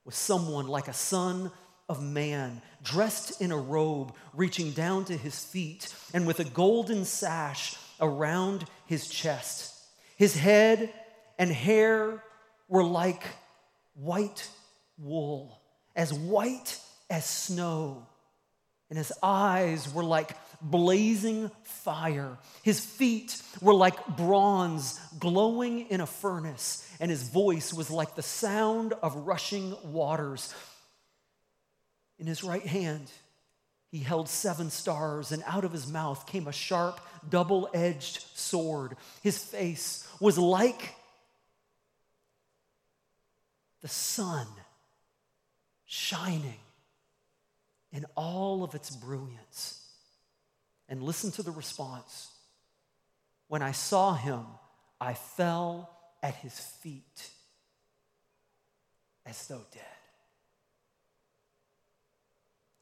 was 0.04 0.16
someone 0.16 0.68
like 0.68 0.88
a 0.88 0.94
son 0.94 1.52
of 1.88 2.02
man, 2.02 2.64
dressed 2.82 3.40
in 3.40 3.52
a 3.52 3.58
robe 3.58 4.12
reaching 4.34 4.72
down 4.72 5.06
to 5.06 5.16
his 5.16 5.46
feet, 5.46 5.94
and 6.16 6.26
with 6.26 6.40
a 6.40 6.46
golden 6.46 7.06
sash 7.06 7.76
around 8.02 8.66
his 8.88 9.08
chest. 9.08 9.76
His 10.18 10.36
head 10.36 10.92
and 11.38 11.52
hair 11.52 12.24
were 12.68 12.84
like 12.84 13.22
white 13.94 14.50
wool, 14.98 15.62
as 15.96 16.12
white 16.12 16.80
as 17.08 17.24
snow, 17.24 18.08
and 18.90 18.98
his 18.98 19.14
eyes 19.22 19.94
were 19.94 20.04
like 20.04 20.36
blazing 20.62 21.52
fire. 21.64 22.38
His 22.64 22.80
feet 22.80 23.42
were 23.62 23.74
like 23.74 24.06
bronze 24.18 25.00
glowing 25.20 25.90
in 25.90 26.02
a 26.02 26.06
furnace, 26.06 26.88
and 27.00 27.10
his 27.10 27.24
voice 27.24 27.74
was 27.74 27.90
like 27.90 28.16
the 28.16 28.22
sound 28.22 28.94
of 29.02 29.16
rushing 29.28 29.76
waters. 29.84 30.54
In 32.18 32.28
his 32.28 32.44
right 32.44 32.66
hand, 32.66 33.10
he 33.92 34.00
held 34.00 34.30
seven 34.30 34.70
stars, 34.70 35.32
and 35.32 35.42
out 35.48 35.66
of 35.66 35.72
his 35.72 35.88
mouth 35.92 36.28
came 36.28 36.48
a 36.48 36.52
sharp, 36.52 37.00
double 37.28 37.70
edged 37.74 38.24
sword. 38.36 38.96
His 39.24 39.38
face 39.38 40.08
was 40.20 40.38
like 40.38 40.96
the 43.82 43.88
sun 43.88 44.48
shining 45.86 46.60
in 47.92 48.06
all 48.16 48.64
of 48.64 48.76
its 48.76 48.90
brilliance. 48.96 49.89
And 50.90 51.04
listen 51.04 51.32
to 51.34 51.44
the 51.44 51.52
response. 51.52 52.30
When 53.48 53.62
I 53.62 53.72
saw 53.72 54.14
him, 54.16 54.44
I 55.00 55.14
fell 55.14 55.90
at 56.22 56.36
his 56.36 56.60
feet 56.60 57.30
as 59.26 59.48
though 59.48 59.62
dead. 59.72 59.84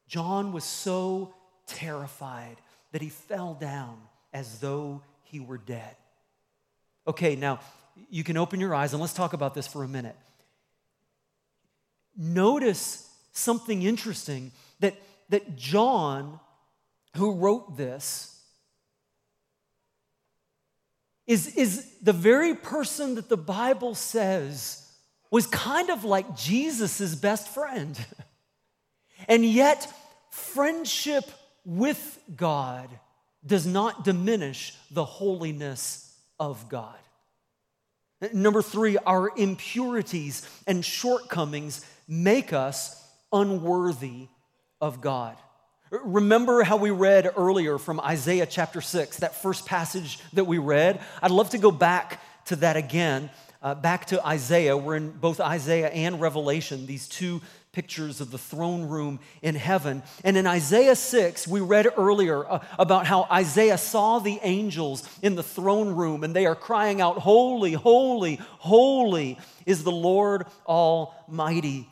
John 0.08 0.52
was 0.52 0.64
so 0.64 1.34
terrified 1.66 2.56
that 2.92 3.02
he 3.02 3.10
fell 3.10 3.54
down 3.54 3.98
as 4.32 4.58
though 4.58 5.02
he 5.24 5.38
were 5.38 5.58
dead. 5.58 5.94
Okay, 7.06 7.36
now 7.36 7.60
you 8.10 8.24
can 8.24 8.36
open 8.36 8.60
your 8.60 8.74
eyes 8.74 8.92
and 8.92 9.00
let's 9.00 9.12
talk 9.12 9.34
about 9.34 9.54
this 9.54 9.66
for 9.66 9.84
a 9.84 9.88
minute. 9.88 10.16
Notice 12.16 13.08
something 13.32 13.82
interesting 13.82 14.50
that, 14.80 14.96
that 15.28 15.56
John, 15.56 16.40
who 17.16 17.32
wrote 17.32 17.76
this, 17.76 18.34
is, 21.26 21.56
is 21.56 21.86
the 22.02 22.12
very 22.12 22.54
person 22.54 23.16
that 23.16 23.28
the 23.28 23.36
Bible 23.36 23.94
says 23.94 24.84
was 25.30 25.46
kind 25.46 25.90
of 25.90 26.04
like 26.04 26.36
Jesus' 26.36 27.14
best 27.14 27.48
friend. 27.48 27.98
and 29.28 29.44
yet, 29.44 29.92
friendship 30.30 31.24
with 31.64 32.18
God 32.34 32.88
does 33.44 33.66
not 33.66 34.04
diminish 34.04 34.74
the 34.90 35.04
holiness 35.04 36.14
of 36.40 36.68
God. 36.68 36.96
Number 38.32 38.62
three, 38.62 38.96
our 38.98 39.30
impurities 39.36 40.48
and 40.66 40.84
shortcomings 40.84 41.84
make 42.08 42.52
us 42.52 43.00
unworthy 43.32 44.28
of 44.80 45.00
God. 45.00 45.36
Remember 45.90 46.62
how 46.62 46.76
we 46.76 46.90
read 46.90 47.30
earlier 47.36 47.78
from 47.78 47.98
Isaiah 48.00 48.46
chapter 48.46 48.82
6, 48.82 49.18
that 49.18 49.34
first 49.36 49.64
passage 49.64 50.18
that 50.34 50.44
we 50.44 50.58
read? 50.58 51.00
I'd 51.22 51.30
love 51.30 51.50
to 51.50 51.58
go 51.58 51.70
back 51.70 52.20
to 52.46 52.56
that 52.56 52.76
again, 52.76 53.30
uh, 53.62 53.74
back 53.74 54.06
to 54.06 54.24
Isaiah. 54.26 54.76
We're 54.76 54.96
in 54.96 55.10
both 55.12 55.40
Isaiah 55.40 55.88
and 55.88 56.20
Revelation, 56.20 56.84
these 56.84 57.08
two 57.08 57.40
pictures 57.72 58.20
of 58.20 58.30
the 58.30 58.38
throne 58.38 58.88
room 58.88 59.18
in 59.40 59.54
heaven. 59.54 60.02
And 60.24 60.36
in 60.36 60.46
Isaiah 60.46 60.96
6, 60.96 61.48
we 61.48 61.60
read 61.60 61.86
earlier 61.96 62.46
uh, 62.46 62.62
about 62.78 63.06
how 63.06 63.26
Isaiah 63.30 63.78
saw 63.78 64.18
the 64.18 64.38
angels 64.42 65.08
in 65.22 65.36
the 65.36 65.42
throne 65.42 65.94
room 65.94 66.22
and 66.22 66.36
they 66.36 66.44
are 66.44 66.56
crying 66.56 67.00
out, 67.00 67.18
Holy, 67.18 67.72
holy, 67.72 68.40
holy 68.58 69.38
is 69.64 69.84
the 69.84 69.92
Lord 69.92 70.44
Almighty. 70.66 71.88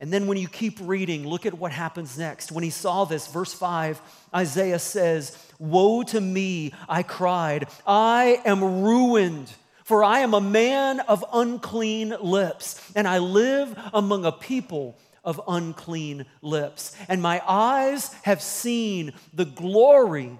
And 0.00 0.10
then 0.10 0.26
when 0.26 0.38
you 0.38 0.48
keep 0.48 0.78
reading, 0.80 1.26
look 1.26 1.44
at 1.44 1.54
what 1.54 1.72
happens 1.72 2.16
next. 2.16 2.50
When 2.50 2.64
he 2.64 2.70
saw 2.70 3.04
this, 3.04 3.26
verse 3.26 3.52
5, 3.52 4.00
Isaiah 4.34 4.78
says, 4.78 5.36
Woe 5.58 6.02
to 6.04 6.20
me, 6.20 6.72
I 6.88 7.02
cried, 7.02 7.68
I 7.86 8.40
am 8.46 8.82
ruined. 8.82 9.52
For 9.84 10.04
I 10.04 10.20
am 10.20 10.34
a 10.34 10.40
man 10.40 11.00
of 11.00 11.24
unclean 11.32 12.14
lips, 12.20 12.80
and 12.94 13.08
I 13.08 13.18
live 13.18 13.76
among 13.92 14.24
a 14.24 14.30
people 14.30 14.96
of 15.24 15.40
unclean 15.48 16.26
lips. 16.42 16.96
And 17.08 17.20
my 17.20 17.42
eyes 17.46 18.14
have 18.22 18.40
seen 18.40 19.12
the 19.34 19.44
glory 19.44 20.38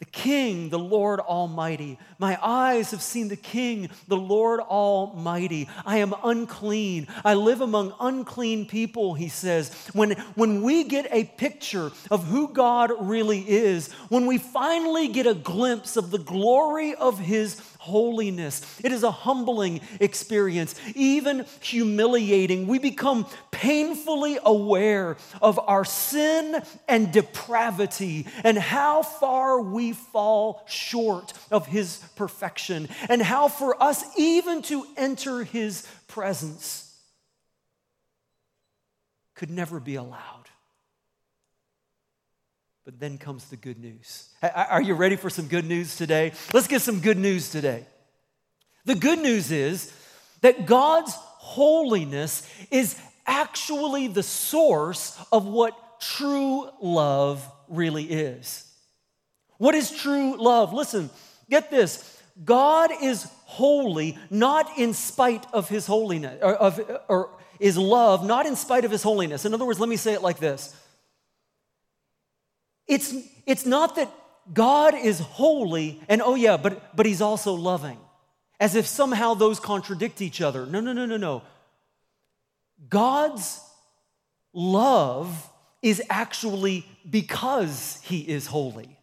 the 0.00 0.06
King, 0.06 0.70
the 0.70 0.78
Lord 0.78 1.20
Almighty. 1.20 1.98
My 2.18 2.38
eyes 2.42 2.90
have 2.90 3.02
seen 3.02 3.28
the 3.28 3.36
King, 3.36 3.90
the 4.08 4.16
Lord 4.16 4.60
Almighty. 4.60 5.68
I 5.84 5.98
am 5.98 6.14
unclean. 6.24 7.06
I 7.22 7.34
live 7.34 7.60
among 7.60 7.92
unclean 8.00 8.64
people, 8.64 9.12
he 9.12 9.28
says. 9.28 9.72
When, 9.92 10.12
when 10.36 10.62
we 10.62 10.84
get 10.84 11.06
a 11.10 11.24
picture 11.24 11.92
of 12.10 12.24
who 12.24 12.48
God 12.48 12.92
really 12.98 13.46
is, 13.46 13.92
when 14.08 14.24
we 14.24 14.38
finally 14.38 15.06
get 15.06 15.26
a 15.26 15.34
glimpse 15.34 15.98
of 15.98 16.10
the 16.10 16.18
glory 16.18 16.94
of 16.94 17.18
his 17.18 17.60
holiness. 17.90 18.62
It 18.82 18.92
is 18.92 19.02
a 19.02 19.10
humbling 19.10 19.80
experience, 20.00 20.74
even 20.94 21.44
humiliating. 21.60 22.66
We 22.66 22.78
become 22.78 23.26
painfully 23.50 24.38
aware 24.42 25.16
of 25.42 25.58
our 25.58 25.84
sin 25.84 26.62
and 26.88 27.12
depravity 27.12 28.26
and 28.44 28.56
how 28.56 29.02
far 29.02 29.60
we 29.60 29.92
fall 29.92 30.64
short 30.66 31.32
of 31.50 31.66
His 31.66 32.02
perfection, 32.16 32.88
and 33.08 33.20
how 33.20 33.48
for 33.48 33.82
us 33.82 34.04
even 34.16 34.62
to 34.62 34.86
enter 34.96 35.44
His 35.44 35.86
presence 36.06 36.86
could 39.34 39.50
never 39.50 39.80
be 39.80 39.96
allowed. 39.96 40.39
But 42.84 42.98
then 42.98 43.18
comes 43.18 43.46
the 43.46 43.56
good 43.56 43.78
news. 43.78 44.28
Are 44.42 44.82
you 44.82 44.94
ready 44.94 45.16
for 45.16 45.30
some 45.30 45.46
good 45.46 45.66
news 45.66 45.96
today? 45.96 46.32
Let's 46.52 46.66
get 46.66 46.80
some 46.80 47.00
good 47.00 47.18
news 47.18 47.50
today. 47.50 47.86
The 48.86 48.94
good 48.94 49.18
news 49.18 49.52
is 49.52 49.92
that 50.40 50.66
God's 50.66 51.12
holiness 51.14 52.48
is 52.70 53.00
actually 53.26 54.08
the 54.08 54.22
source 54.22 55.18
of 55.30 55.46
what 55.46 56.00
true 56.00 56.68
love 56.80 57.46
really 57.68 58.04
is. 58.04 58.66
What 59.58 59.74
is 59.74 59.90
true 59.90 60.42
love? 60.42 60.72
Listen, 60.72 61.10
get 61.50 61.70
this. 61.70 62.18
God 62.42 62.90
is 63.02 63.30
holy 63.44 64.16
not 64.30 64.78
in 64.78 64.94
spite 64.94 65.46
of 65.52 65.68
his 65.68 65.86
holiness, 65.86 66.38
or, 66.42 66.54
of, 66.54 66.80
or 67.08 67.30
is 67.58 67.76
love 67.76 68.24
not 68.24 68.46
in 68.46 68.56
spite 68.56 68.86
of 68.86 68.90
his 68.90 69.02
holiness. 69.02 69.44
In 69.44 69.52
other 69.52 69.66
words, 69.66 69.78
let 69.78 69.88
me 69.88 69.96
say 69.96 70.14
it 70.14 70.22
like 70.22 70.38
this 70.38 70.74
it's, 72.90 73.14
it's 73.46 73.64
not 73.64 73.96
that 73.96 74.12
God 74.52 74.94
is 74.94 75.20
holy 75.20 76.00
and 76.08 76.20
oh 76.20 76.34
yeah, 76.34 76.56
but, 76.56 76.96
but 76.96 77.06
he's 77.06 77.22
also 77.22 77.54
loving, 77.54 77.98
as 78.58 78.74
if 78.74 78.86
somehow 78.86 79.34
those 79.34 79.60
contradict 79.60 80.20
each 80.20 80.40
other. 80.40 80.66
No, 80.66 80.80
no, 80.80 80.92
no, 80.92 81.06
no, 81.06 81.16
no. 81.16 81.42
God's 82.88 83.60
love 84.52 85.48
is 85.82 86.02
actually 86.10 86.84
because 87.08 88.00
he 88.02 88.20
is 88.20 88.46
holy. 88.46 88.98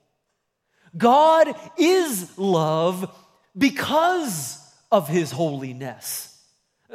God 0.98 1.56
is 1.78 2.38
love 2.38 3.16
because 3.58 4.60
of 4.92 5.08
his 5.08 5.32
holiness. 5.32 6.37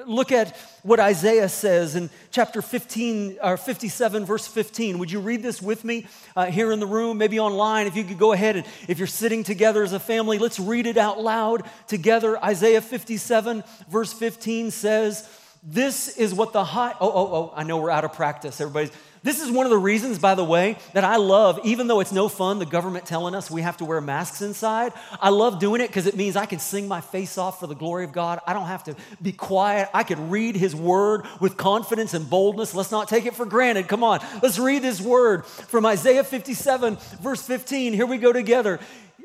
Look 0.06 0.32
at 0.32 0.56
what 0.82 1.00
Isaiah 1.00 1.50
says 1.50 1.96
in 1.96 2.08
chapter 2.30 2.62
15 2.62 3.36
or 3.42 3.58
57, 3.58 4.24
verse 4.24 4.46
15. 4.46 4.98
Would 4.98 5.10
you 5.10 5.20
read 5.20 5.42
this 5.42 5.60
with 5.60 5.84
me 5.84 6.06
uh, 6.34 6.46
here 6.46 6.72
in 6.72 6.80
the 6.80 6.86
room, 6.86 7.18
maybe 7.18 7.38
online? 7.38 7.86
If 7.86 7.94
you 7.94 8.04
could 8.04 8.18
go 8.18 8.32
ahead 8.32 8.56
and 8.56 8.66
if 8.88 8.98
you're 8.98 9.06
sitting 9.06 9.44
together 9.44 9.82
as 9.82 9.92
a 9.92 10.00
family, 10.00 10.38
let's 10.38 10.58
read 10.58 10.86
it 10.86 10.96
out 10.96 11.20
loud 11.20 11.68
together. 11.88 12.42
Isaiah 12.42 12.80
57, 12.80 13.62
verse 13.90 14.14
15 14.14 14.70
says, 14.70 15.28
This 15.62 16.16
is 16.16 16.32
what 16.32 16.54
the 16.54 16.64
high. 16.64 16.94
Oh, 16.98 17.12
oh, 17.12 17.34
oh, 17.34 17.52
I 17.54 17.64
know 17.64 17.76
we're 17.76 17.90
out 17.90 18.06
of 18.06 18.14
practice. 18.14 18.62
Everybody's 18.62 18.92
this 19.24 19.40
is 19.40 19.52
one 19.52 19.66
of 19.66 19.70
the 19.70 19.78
reasons, 19.78 20.18
by 20.18 20.34
the 20.34 20.42
way, 20.42 20.76
that 20.94 21.04
I 21.04 21.16
love, 21.16 21.60
even 21.62 21.86
though 21.86 22.00
it's 22.00 22.10
no 22.10 22.28
fun, 22.28 22.58
the 22.58 22.66
government 22.66 23.06
telling 23.06 23.36
us 23.36 23.48
we 23.48 23.62
have 23.62 23.76
to 23.76 23.84
wear 23.84 24.00
masks 24.00 24.42
inside. 24.42 24.92
I 25.20 25.28
love 25.28 25.60
doing 25.60 25.80
it 25.80 25.86
because 25.86 26.06
it 26.06 26.16
means 26.16 26.34
I 26.34 26.46
can 26.46 26.58
sing 26.58 26.88
my 26.88 27.00
face 27.00 27.38
off 27.38 27.60
for 27.60 27.68
the 27.68 27.76
glory 27.76 28.02
of 28.02 28.12
God. 28.12 28.40
I 28.48 28.52
don't 28.52 28.66
have 28.66 28.82
to 28.84 28.96
be 29.22 29.30
quiet. 29.30 29.88
I 29.94 30.02
can 30.02 30.28
read 30.28 30.56
His 30.56 30.74
word 30.74 31.24
with 31.38 31.56
confidence 31.56 32.14
and 32.14 32.28
boldness. 32.28 32.74
Let's 32.74 32.90
not 32.90 33.06
take 33.06 33.24
it 33.24 33.34
for 33.34 33.46
granted. 33.46 33.86
Come 33.86 34.02
on, 34.02 34.26
let's 34.42 34.58
read 34.58 34.82
this 34.82 35.00
word 35.00 35.46
from 35.46 35.86
Isaiah 35.86 36.24
57, 36.24 36.96
verse 37.20 37.42
15. 37.42 37.92
Here 37.92 38.06
we 38.06 38.18
go 38.18 38.32
together. 38.32 38.80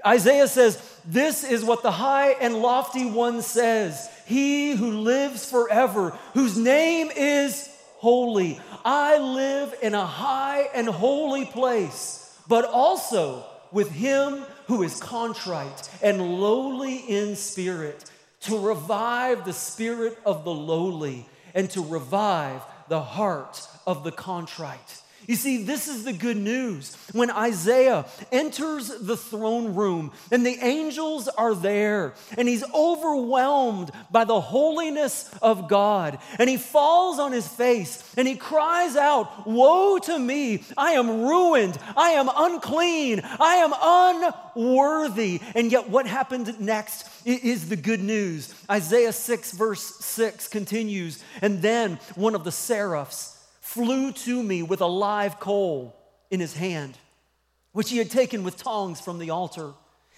Isaiah 0.05 0.47
says, 0.47 0.79
This 1.05 1.43
is 1.43 1.63
what 1.63 1.81
the 1.81 1.91
high 1.91 2.31
and 2.33 2.61
lofty 2.61 3.09
one 3.09 3.41
says 3.41 4.07
He 4.27 4.75
who 4.75 4.91
lives 4.91 5.49
forever, 5.49 6.11
whose 6.35 6.55
name 6.55 7.09
is 7.15 7.67
holy. 7.97 8.59
I 8.89 9.17
live 9.17 9.75
in 9.81 9.93
a 9.93 10.05
high 10.05 10.69
and 10.73 10.87
holy 10.87 11.43
place, 11.43 12.39
but 12.47 12.63
also 12.63 13.43
with 13.69 13.91
him 13.91 14.45
who 14.67 14.81
is 14.81 15.01
contrite 15.01 15.89
and 16.01 16.39
lowly 16.39 16.95
in 16.95 17.35
spirit, 17.35 18.09
to 18.43 18.57
revive 18.57 19.43
the 19.43 19.51
spirit 19.51 20.17
of 20.25 20.45
the 20.45 20.53
lowly 20.53 21.27
and 21.53 21.69
to 21.71 21.83
revive 21.83 22.61
the 22.87 23.01
heart 23.01 23.67
of 23.85 24.05
the 24.05 24.11
contrite. 24.13 25.01
You 25.27 25.35
see, 25.35 25.63
this 25.63 25.89
is 25.89 26.05
the 26.05 26.13
good 26.13 26.37
news. 26.37 26.95
When 27.11 27.29
Isaiah 27.29 28.05
enters 28.31 28.87
the 28.87 29.17
throne 29.17 29.75
room 29.75 30.13
and 30.31 30.45
the 30.45 30.57
angels 30.61 31.27
are 31.27 31.53
there 31.53 32.13
and 32.37 32.47
he's 32.47 32.63
overwhelmed 32.73 33.91
by 34.09 34.23
the 34.23 34.39
holiness 34.39 35.29
of 35.41 35.67
God 35.67 36.17
and 36.39 36.49
he 36.49 36.55
falls 36.55 37.19
on 37.19 37.33
his 37.33 37.45
face 37.45 38.09
and 38.15 38.25
he 38.25 38.37
cries 38.37 38.95
out, 38.95 39.45
Woe 39.45 39.99
to 39.99 40.17
me! 40.17 40.63
I 40.77 40.91
am 40.91 41.23
ruined. 41.23 41.77
I 41.97 42.11
am 42.11 42.29
unclean. 42.33 43.19
I 43.23 43.55
am 43.57 43.73
unworthy. 44.55 45.41
And 45.55 45.69
yet, 45.73 45.89
what 45.89 46.07
happened 46.07 46.57
next 46.61 47.05
is 47.25 47.67
the 47.67 47.75
good 47.75 48.01
news. 48.01 48.53
Isaiah 48.71 49.11
6, 49.11 49.51
verse 49.51 49.81
6 49.81 50.47
continues, 50.47 51.21
and 51.41 51.61
then 51.61 51.99
one 52.15 52.33
of 52.33 52.45
the 52.45 52.51
seraphs 52.51 53.36
flew 53.77 54.11
to 54.11 54.41
me 54.41 54.63
with 54.63 54.81
a 54.81 54.87
live 54.87 55.39
coal 55.39 55.95
in 56.31 56.39
his 56.39 56.55
hand, 56.55 56.97
which 57.73 57.91
he 57.91 57.97
had 57.97 58.09
taken 58.09 58.43
with 58.43 58.57
tongs 58.57 58.99
from 58.99 59.19
the 59.19 59.29
altar. 59.29 59.73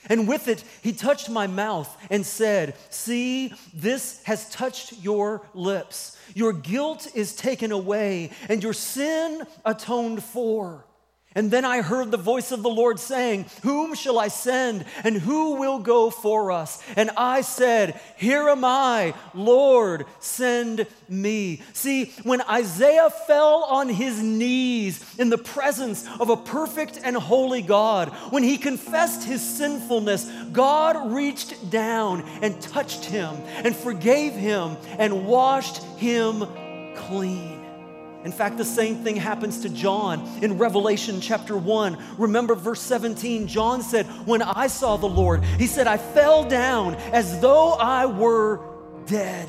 And 0.08 0.30
with 0.30 0.48
it, 0.48 0.64
he 0.82 0.94
touched 0.94 1.30
my 1.30 1.46
mouth 1.46 1.94
and 2.10 2.26
said, 2.26 2.76
See, 2.90 3.54
this 3.74 4.24
has 4.24 4.50
touched 4.50 4.94
your 5.04 5.42
lips. 5.54 6.18
Your 6.34 6.54
guilt 6.54 7.10
is 7.16 7.36
taken 7.36 7.74
away, 7.74 8.32
and 8.48 8.64
your 8.64 8.72
sin 8.72 9.46
atoned 9.66 10.24
for. 10.24 10.86
And 11.36 11.52
then 11.52 11.64
I 11.64 11.84
heard 11.84 12.10
the 12.10 12.18
voice 12.18 12.52
of 12.52 12.64
the 12.64 12.72
Lord 12.72 13.00
saying, 13.00 13.46
Whom 13.62 13.94
shall 13.94 14.18
I 14.18 14.30
send, 14.30 14.84
and 15.04 15.16
who 15.16 15.56
will 15.56 15.78
go 15.78 16.10
for 16.10 16.52
us? 16.52 16.82
And 16.96 17.12
I 17.16 17.42
said, 17.42 18.00
Here 18.18 18.50
am 18.50 18.66
I, 18.66 19.14
Lord, 19.36 20.08
send 20.20 20.88
me. 21.08 21.62
See, 21.74 22.06
when 22.24 22.42
Isaiah 22.42 23.12
fell 23.12 23.64
on 23.66 23.90
his 23.90 24.24
knees 24.24 25.06
in 25.20 25.30
the 25.30 25.38
presence 25.38 26.04
of 26.20 26.32
a 26.32 26.38
perfect 26.38 27.00
and 27.04 27.16
holy 27.16 27.62
God, 27.62 28.10
when 28.32 28.42
he 28.42 28.58
confessed 28.58 29.24
his 29.24 29.44
sinfulness, 29.44 30.28
God 30.52 31.12
reached 31.14 31.70
down 31.70 32.24
and 32.42 32.60
touched 32.60 33.06
him 33.06 33.36
and 33.64 33.76
forgave 33.76 34.34
him 34.34 34.78
and 34.98 35.28
washed 35.28 35.84
him 36.00 36.48
clean. 36.96 37.59
In 38.24 38.34
fact, 38.34 38.58
the 38.58 38.66
same 38.66 39.04
thing 39.04 39.16
happens 39.16 39.62
to 39.62 39.70
John 39.70 40.28
in 40.42 40.58
Revelation 40.58 41.22
chapter 41.22 41.58
1. 41.58 41.98
Remember 42.18 42.54
verse 42.54 42.82
17. 42.82 43.48
John 43.48 43.82
said, 43.82 44.06
When 44.26 44.42
I 44.42 44.68
saw 44.68 44.98
the 44.98 45.08
Lord, 45.08 45.44
he 45.44 45.68
said, 45.68 45.88
I 45.88 45.98
fell 45.98 46.44
down 46.44 46.96
as 46.96 47.40
though 47.40 47.74
I 47.74 48.06
were 48.06 48.60
dead. 49.06 49.48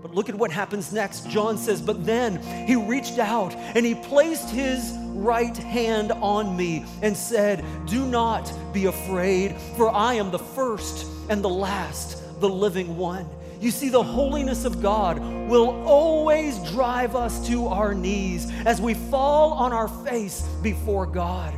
But 0.00 0.14
look 0.14 0.30
at 0.30 0.34
what 0.34 0.50
happens 0.50 0.90
next. 0.90 1.28
John 1.28 1.58
says, 1.58 1.82
But 1.82 2.06
then 2.06 2.38
he 2.66 2.76
reached 2.76 3.18
out 3.18 3.54
and 3.54 3.84
he 3.84 3.94
placed 3.94 4.48
his 4.48 4.94
right 5.08 5.56
hand 5.56 6.12
on 6.12 6.56
me 6.56 6.86
and 7.02 7.14
said, 7.14 7.62
Do 7.86 8.06
not 8.06 8.50
be 8.72 8.86
afraid, 8.86 9.56
for 9.76 9.90
I 9.90 10.14
am 10.14 10.30
the 10.30 10.38
first 10.38 11.06
and 11.28 11.44
the 11.44 11.48
last, 11.48 12.40
the 12.40 12.48
living 12.48 12.96
one. 12.96 13.28
You 13.60 13.72
see, 13.72 13.88
the 13.88 14.02
holiness 14.02 14.64
of 14.64 14.80
God 14.80 15.18
will 15.18 15.70
always 15.84 16.58
drive 16.70 17.16
us 17.16 17.46
to 17.48 17.66
our 17.66 17.92
knees 17.92 18.50
as 18.64 18.80
we 18.80 18.94
fall 18.94 19.52
on 19.52 19.72
our 19.72 19.88
face 19.88 20.42
before 20.62 21.06
God. 21.06 21.52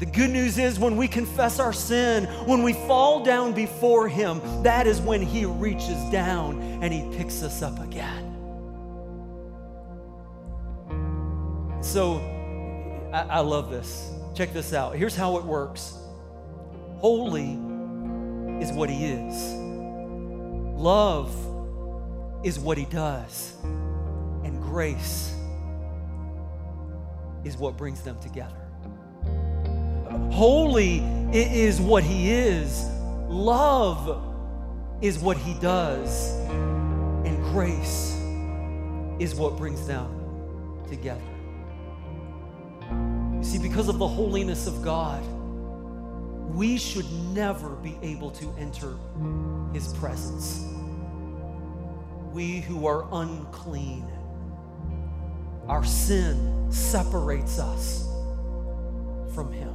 The 0.00 0.06
good 0.06 0.30
news 0.30 0.58
is 0.58 0.80
when 0.80 0.96
we 0.96 1.06
confess 1.06 1.60
our 1.60 1.72
sin, 1.72 2.24
when 2.46 2.64
we 2.64 2.72
fall 2.72 3.22
down 3.22 3.52
before 3.52 4.08
Him, 4.08 4.40
that 4.64 4.88
is 4.88 5.00
when 5.00 5.22
He 5.22 5.44
reaches 5.44 6.02
down 6.10 6.60
and 6.82 6.92
He 6.92 7.16
picks 7.16 7.44
us 7.44 7.62
up 7.62 7.78
again. 7.78 8.30
So, 11.82 12.18
I, 13.12 13.26
I 13.28 13.40
love 13.40 13.70
this. 13.70 14.10
Check 14.34 14.52
this 14.52 14.72
out. 14.72 14.96
Here's 14.96 15.14
how 15.14 15.36
it 15.36 15.44
works 15.44 15.96
Holy 16.98 17.52
is 18.60 18.72
what 18.72 18.90
He 18.90 19.04
is. 19.04 19.61
Love 20.82 21.32
is 22.42 22.58
what 22.58 22.76
he 22.76 22.86
does, 22.86 23.54
and 24.42 24.60
grace 24.60 25.32
is 27.44 27.56
what 27.56 27.76
brings 27.76 28.02
them 28.02 28.18
together. 28.18 28.56
Holy 30.32 30.98
is 31.32 31.80
what 31.80 32.02
he 32.02 32.32
is, 32.32 32.84
love 33.28 34.24
is 35.00 35.20
what 35.20 35.36
he 35.36 35.54
does, 35.60 36.32
and 36.48 37.40
grace 37.52 38.16
is 39.20 39.36
what 39.36 39.56
brings 39.56 39.86
them 39.86 40.08
together. 40.88 41.22
You 42.90 43.44
see, 43.44 43.60
because 43.60 43.88
of 43.88 44.00
the 44.00 44.08
holiness 44.08 44.66
of 44.66 44.82
God, 44.82 45.22
we 46.52 46.76
should 46.76 47.10
never 47.32 47.76
be 47.76 47.96
able 48.02 48.32
to 48.32 48.52
enter 48.58 48.96
his 49.72 49.92
presence. 49.94 50.71
We 52.32 52.60
who 52.60 52.86
are 52.86 53.06
unclean, 53.12 54.10
our 55.68 55.84
sin 55.84 56.68
separates 56.70 57.58
us 57.58 58.08
from 59.34 59.52
him. 59.52 59.74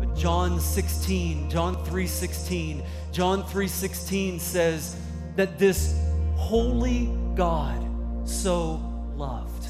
But 0.00 0.16
John 0.16 0.58
16, 0.58 1.48
John 1.48 1.76
3:16, 1.84 2.82
John 3.12 3.44
3:16 3.44 4.40
says 4.40 4.96
that 5.36 5.60
this 5.60 5.94
holy 6.34 7.14
God 7.36 7.86
so 8.24 8.80
loved. 9.16 9.68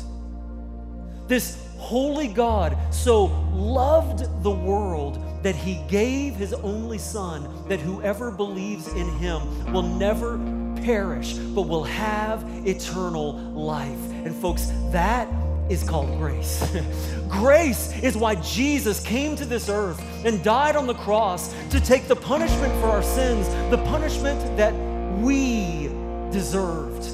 This 1.28 1.58
holy 1.76 2.28
God 2.28 2.78
so 2.90 3.26
loved 3.52 4.42
the 4.42 4.50
world 4.50 5.18
that 5.42 5.54
he 5.54 5.82
gave 5.88 6.34
his 6.34 6.54
only 6.54 6.98
son 6.98 7.48
that 7.68 7.80
whoever 7.80 8.30
believes 8.30 8.88
in 8.88 9.08
him 9.18 9.72
will 9.72 9.82
never 9.82 10.38
perish 10.82 11.34
but 11.34 11.62
will 11.62 11.84
have 11.84 12.44
eternal 12.66 13.34
life. 13.34 13.98
And 14.24 14.34
folks, 14.34 14.70
that 14.90 15.28
is 15.70 15.82
called 15.82 16.18
grace. 16.18 16.64
grace 17.28 17.92
is 18.02 18.16
why 18.16 18.34
Jesus 18.36 19.00
came 19.00 19.36
to 19.36 19.44
this 19.44 19.68
earth 19.68 20.00
and 20.24 20.42
died 20.42 20.76
on 20.76 20.86
the 20.86 20.94
cross 20.94 21.54
to 21.70 21.80
take 21.80 22.08
the 22.08 22.16
punishment 22.16 22.72
for 22.80 22.88
our 22.88 23.02
sins, 23.02 23.48
the 23.70 23.82
punishment 23.86 24.56
that 24.56 24.74
we 25.20 25.88
deserved. 26.30 27.04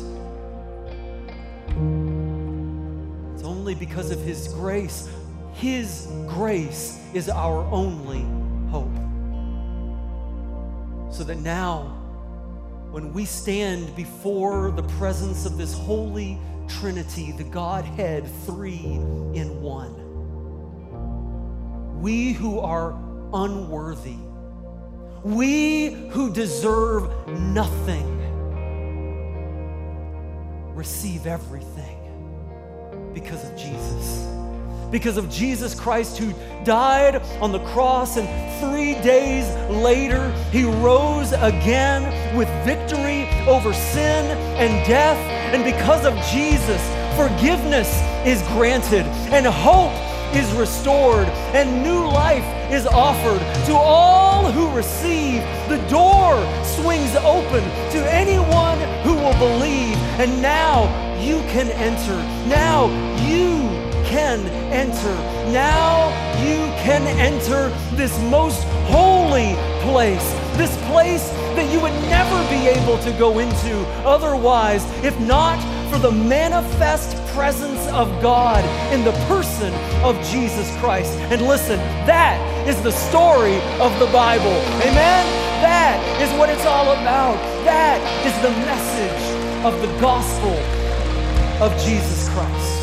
It's 3.35 3.44
only 3.44 3.74
because 3.74 4.11
of 4.11 4.20
his 4.20 4.48
grace 4.48 5.09
his 5.59 6.07
grace 6.28 7.00
is 7.14 7.28
our 7.28 7.64
only 7.72 8.22
hope. 8.70 8.94
So 11.12 11.24
that 11.24 11.38
now, 11.38 11.98
when 12.90 13.12
we 13.12 13.24
stand 13.24 13.94
before 13.94 14.70
the 14.70 14.83
presence 14.83 15.44
of 15.46 15.57
this 15.59 15.74
holy 15.74 16.38
Trinity, 16.68 17.33
the 17.33 17.44
Godhead, 17.44 18.29
three 18.44 18.85
in 19.35 19.61
one, 19.62 19.94
we 22.01 22.33
who 22.33 22.61
are 22.61 22.92
unworthy, 23.33 24.16
we 25.22 26.09
who 26.11 26.33
deserve 26.33 27.11
nothing, 27.29 28.14
receive 30.74 31.27
everything 31.27 31.96
because 33.12 33.44
of 33.44 33.57
Jesus 33.57 34.38
because 34.90 35.16
of 35.16 35.29
Jesus 35.29 35.74
Christ 35.74 36.18
who 36.18 36.33
died 36.64 37.16
on 37.40 37.53
the 37.53 37.64
cross 37.66 38.16
and 38.16 38.29
three 38.61 38.94
days 39.03 39.46
later 39.70 40.31
he 40.51 40.64
rose 40.64 41.33
again 41.33 42.37
with 42.37 42.48
victory 42.64 43.29
over 43.46 43.72
sin 43.72 44.24
and 44.57 44.87
death. 44.87 45.18
And 45.53 45.64
because 45.64 46.05
of 46.05 46.14
Jesus, 46.33 46.83
forgiveness 47.16 47.88
is 48.27 48.42
granted 48.48 49.07
and 49.33 49.46
hope 49.46 49.92
is 50.35 50.51
restored 50.53 51.27
and 51.55 51.83
new 51.83 52.07
life 52.07 52.44
is 52.70 52.87
offered 52.87 53.40
to 53.66 53.74
all 53.74 54.51
who 54.53 54.70
receive. 54.77 55.42
The 55.68 55.83
door 55.88 56.37
swings 56.64 57.14
open 57.16 57.62
to 57.92 58.12
anyone 58.12 58.79
who 59.03 59.14
will 59.14 59.38
believe. 59.38 59.96
And 60.20 60.42
now 60.42 60.85
you 61.18 61.38
can 61.53 61.70
enter. 61.70 62.16
Now 62.48 62.87
you 63.27 63.88
can 64.09 64.40
enter. 64.73 65.14
Now 65.53 66.09
you 66.42 66.57
can 66.83 67.03
enter 67.18 67.68
this 67.94 68.18
most 68.31 68.64
holy 68.88 69.55
place, 69.85 70.33
this 70.57 70.75
place 70.88 71.31
that 71.57 71.71
you 71.73 71.81
would 71.81 71.92
never 72.09 72.38
be 72.49 72.68
able 72.68 72.99
to 72.99 73.12
go 73.18 73.38
into 73.38 73.77
otherwise, 74.05 74.85
if 75.05 75.18
not 75.21 75.59
for 75.90 75.99
the 75.99 76.11
manifest 76.11 77.16
presence 77.35 77.87
of 77.88 78.09
God 78.23 78.64
in 78.92 79.05
the 79.05 79.12
person 79.27 79.73
of 80.03 80.16
Jesus 80.29 80.75
Christ. 80.79 81.12
And 81.33 81.42
listen, 81.42 81.79
that 82.07 82.38
is 82.66 82.81
the 82.83 82.92
story 82.92 83.57
of 83.81 83.92
the 83.99 84.07
Bible. 84.07 84.57
Amen? 84.88 85.25
That 85.61 85.99
is 86.23 86.31
what 86.38 86.49
it's 86.49 86.66
all 86.66 86.92
about. 86.92 87.37
That 87.64 88.01
is 88.25 88.35
the 88.42 88.51
message 88.64 89.64
of 89.64 89.81
the 89.83 90.01
gospel 90.01 90.55
of 91.62 91.73
Jesus 91.83 92.29
Christ. 92.31 92.78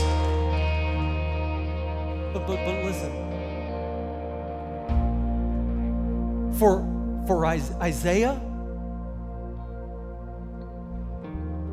For, 6.57 6.79
for 7.27 7.45
Isaiah 7.45 8.39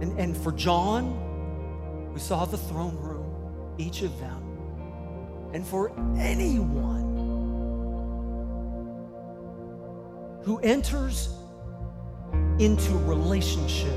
and, 0.01 0.19
and 0.19 0.37
for 0.37 0.53
John, 0.53 2.13
we 2.13 2.19
saw 2.21 2.45
the 2.45 2.59
throne 2.59 2.97
room, 2.97 3.75
each 3.79 4.03
of 4.03 4.19
them. 4.19 4.43
And 5.55 5.67
for 5.67 5.93
anyone 6.19 7.03
who 10.43 10.59
enters 10.61 11.29
into 12.59 12.93
relationship 12.99 13.97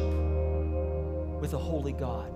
with 1.42 1.54
a 1.54 1.58
holy 1.58 1.94
God, 1.94 2.36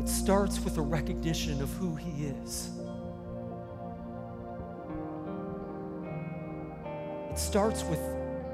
It 0.00 0.08
starts 0.08 0.58
with 0.60 0.78
a 0.78 0.80
recognition 0.80 1.60
of 1.60 1.70
who 1.74 1.94
He 1.94 2.24
is. 2.24 2.70
It 7.30 7.38
starts 7.38 7.84
with 7.84 8.00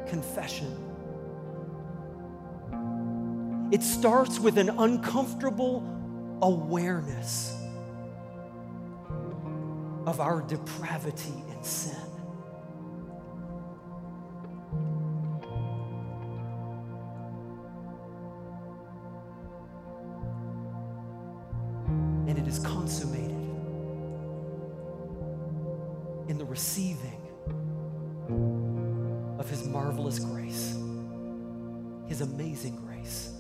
confession. 0.09 0.77
It 3.73 3.83
starts 3.83 4.39
with 4.39 4.59
an 4.59 4.69
uncomfortable 4.69 5.83
awareness 6.43 7.57
of 10.07 10.21
our 10.21 10.43
depravity 10.43 11.43
and 11.51 11.65
sin. 11.65 12.16
Of 29.47 29.51
His 29.51 29.69
marvelous 29.69 30.19
grace, 30.19 30.77
His 32.09 32.21
amazing 32.21 32.75
grace, 32.85 33.31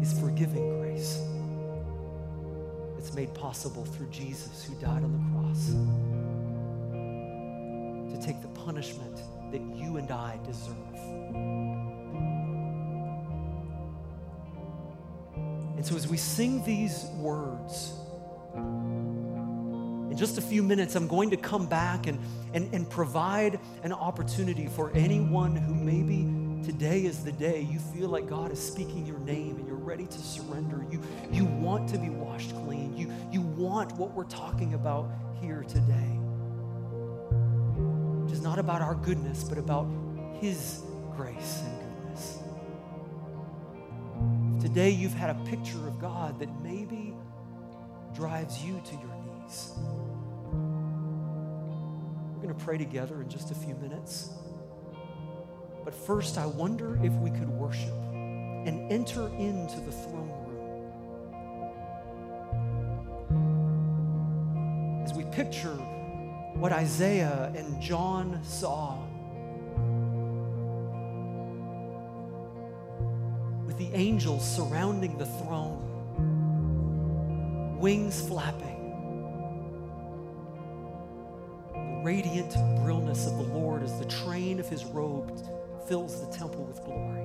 His 0.00 0.18
forgiving 0.18 0.80
grace 0.80 1.22
that's 2.96 3.14
made 3.14 3.32
possible 3.34 3.84
through 3.84 4.08
Jesus 4.10 4.64
who 4.64 4.74
died 4.80 5.04
on 5.04 5.12
the 5.12 5.20
cross 5.30 5.68
to 8.10 8.26
take 8.26 8.42
the 8.42 8.48
punishment 8.48 9.22
that 9.52 9.60
you 9.78 9.96
and 9.96 10.10
I 10.10 10.40
deserve. 10.44 10.74
And 15.76 15.86
so, 15.86 15.94
as 15.94 16.08
we 16.08 16.16
sing 16.16 16.64
these 16.64 17.04
words, 17.16 17.92
just 20.20 20.36
a 20.36 20.42
few 20.42 20.62
minutes, 20.62 20.96
I'm 20.96 21.08
going 21.08 21.30
to 21.30 21.36
come 21.38 21.64
back 21.66 22.06
and, 22.06 22.20
and, 22.52 22.74
and 22.74 22.88
provide 22.90 23.58
an 23.82 23.94
opportunity 23.94 24.66
for 24.66 24.90
anyone 24.90 25.56
who 25.56 25.74
maybe 25.74 26.28
today 26.62 27.06
is 27.06 27.24
the 27.24 27.32
day 27.32 27.62
you 27.62 27.78
feel 27.78 28.10
like 28.10 28.28
God 28.28 28.52
is 28.52 28.58
speaking 28.58 29.06
your 29.06 29.18
name 29.20 29.56
and 29.56 29.66
you're 29.66 29.78
ready 29.78 30.04
to 30.06 30.18
surrender. 30.18 30.84
You, 30.90 31.00
you 31.32 31.46
want 31.46 31.88
to 31.88 31.98
be 31.98 32.10
washed 32.10 32.50
clean. 32.66 32.94
You, 32.98 33.10
you 33.32 33.40
want 33.40 33.92
what 33.92 34.12
we're 34.12 34.24
talking 34.24 34.74
about 34.74 35.10
here 35.40 35.64
today, 35.66 36.18
which 38.22 38.34
is 38.34 38.42
not 38.42 38.58
about 38.58 38.82
our 38.82 38.96
goodness, 38.96 39.42
but 39.42 39.56
about 39.56 39.88
His 40.38 40.82
grace 41.16 41.62
and 41.64 41.78
goodness. 41.80 42.38
If 44.56 44.62
today 44.64 44.90
you've 44.90 45.14
had 45.14 45.30
a 45.30 45.44
picture 45.46 45.88
of 45.88 45.98
God 45.98 46.38
that 46.40 46.50
maybe 46.62 47.14
drives 48.14 48.62
you 48.62 48.82
to 48.84 48.92
your 48.96 49.14
knees, 49.24 49.72
we're 52.40 52.46
going 52.46 52.58
to 52.58 52.64
pray 52.64 52.78
together 52.78 53.20
in 53.20 53.28
just 53.28 53.50
a 53.50 53.54
few 53.54 53.74
minutes. 53.74 54.30
But 55.84 55.94
first, 55.94 56.38
I 56.38 56.46
wonder 56.46 56.98
if 57.04 57.12
we 57.14 57.28
could 57.28 57.50
worship 57.50 57.92
and 58.12 58.90
enter 58.90 59.28
into 59.36 59.78
the 59.80 59.92
throne 59.92 60.32
room. 60.46 60.56
As 65.04 65.12
we 65.12 65.24
picture 65.24 65.74
what 66.54 66.72
Isaiah 66.72 67.52
and 67.54 67.78
John 67.78 68.42
saw 68.42 68.96
with 73.66 73.76
the 73.76 73.90
angels 73.92 74.50
surrounding 74.50 75.18
the 75.18 75.26
throne, 75.26 75.88
wings 77.78 78.26
flapping, 78.26 78.79
radiant 82.02 82.54
brilliance 82.82 83.26
of 83.26 83.36
the 83.36 83.54
Lord 83.54 83.82
as 83.82 83.98
the 83.98 84.04
train 84.06 84.58
of 84.58 84.68
his 84.68 84.84
robe 84.84 85.38
fills 85.86 86.26
the 86.26 86.32
temple 86.32 86.64
with 86.64 86.82
glory. 86.84 87.20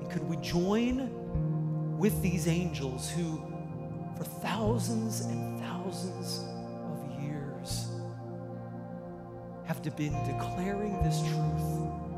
And 0.00 0.10
could 0.10 0.28
we 0.28 0.36
join 0.36 1.98
with 1.98 2.20
these 2.22 2.48
angels 2.48 3.10
who, 3.10 3.42
for 4.16 4.24
thousands 4.24 5.20
and 5.22 5.60
thousands 5.60 6.44
of 6.92 7.22
years, 7.22 7.88
have 9.64 9.82
been 9.96 10.14
declaring 10.24 11.02
this 11.02 11.20
truth? 11.20 12.09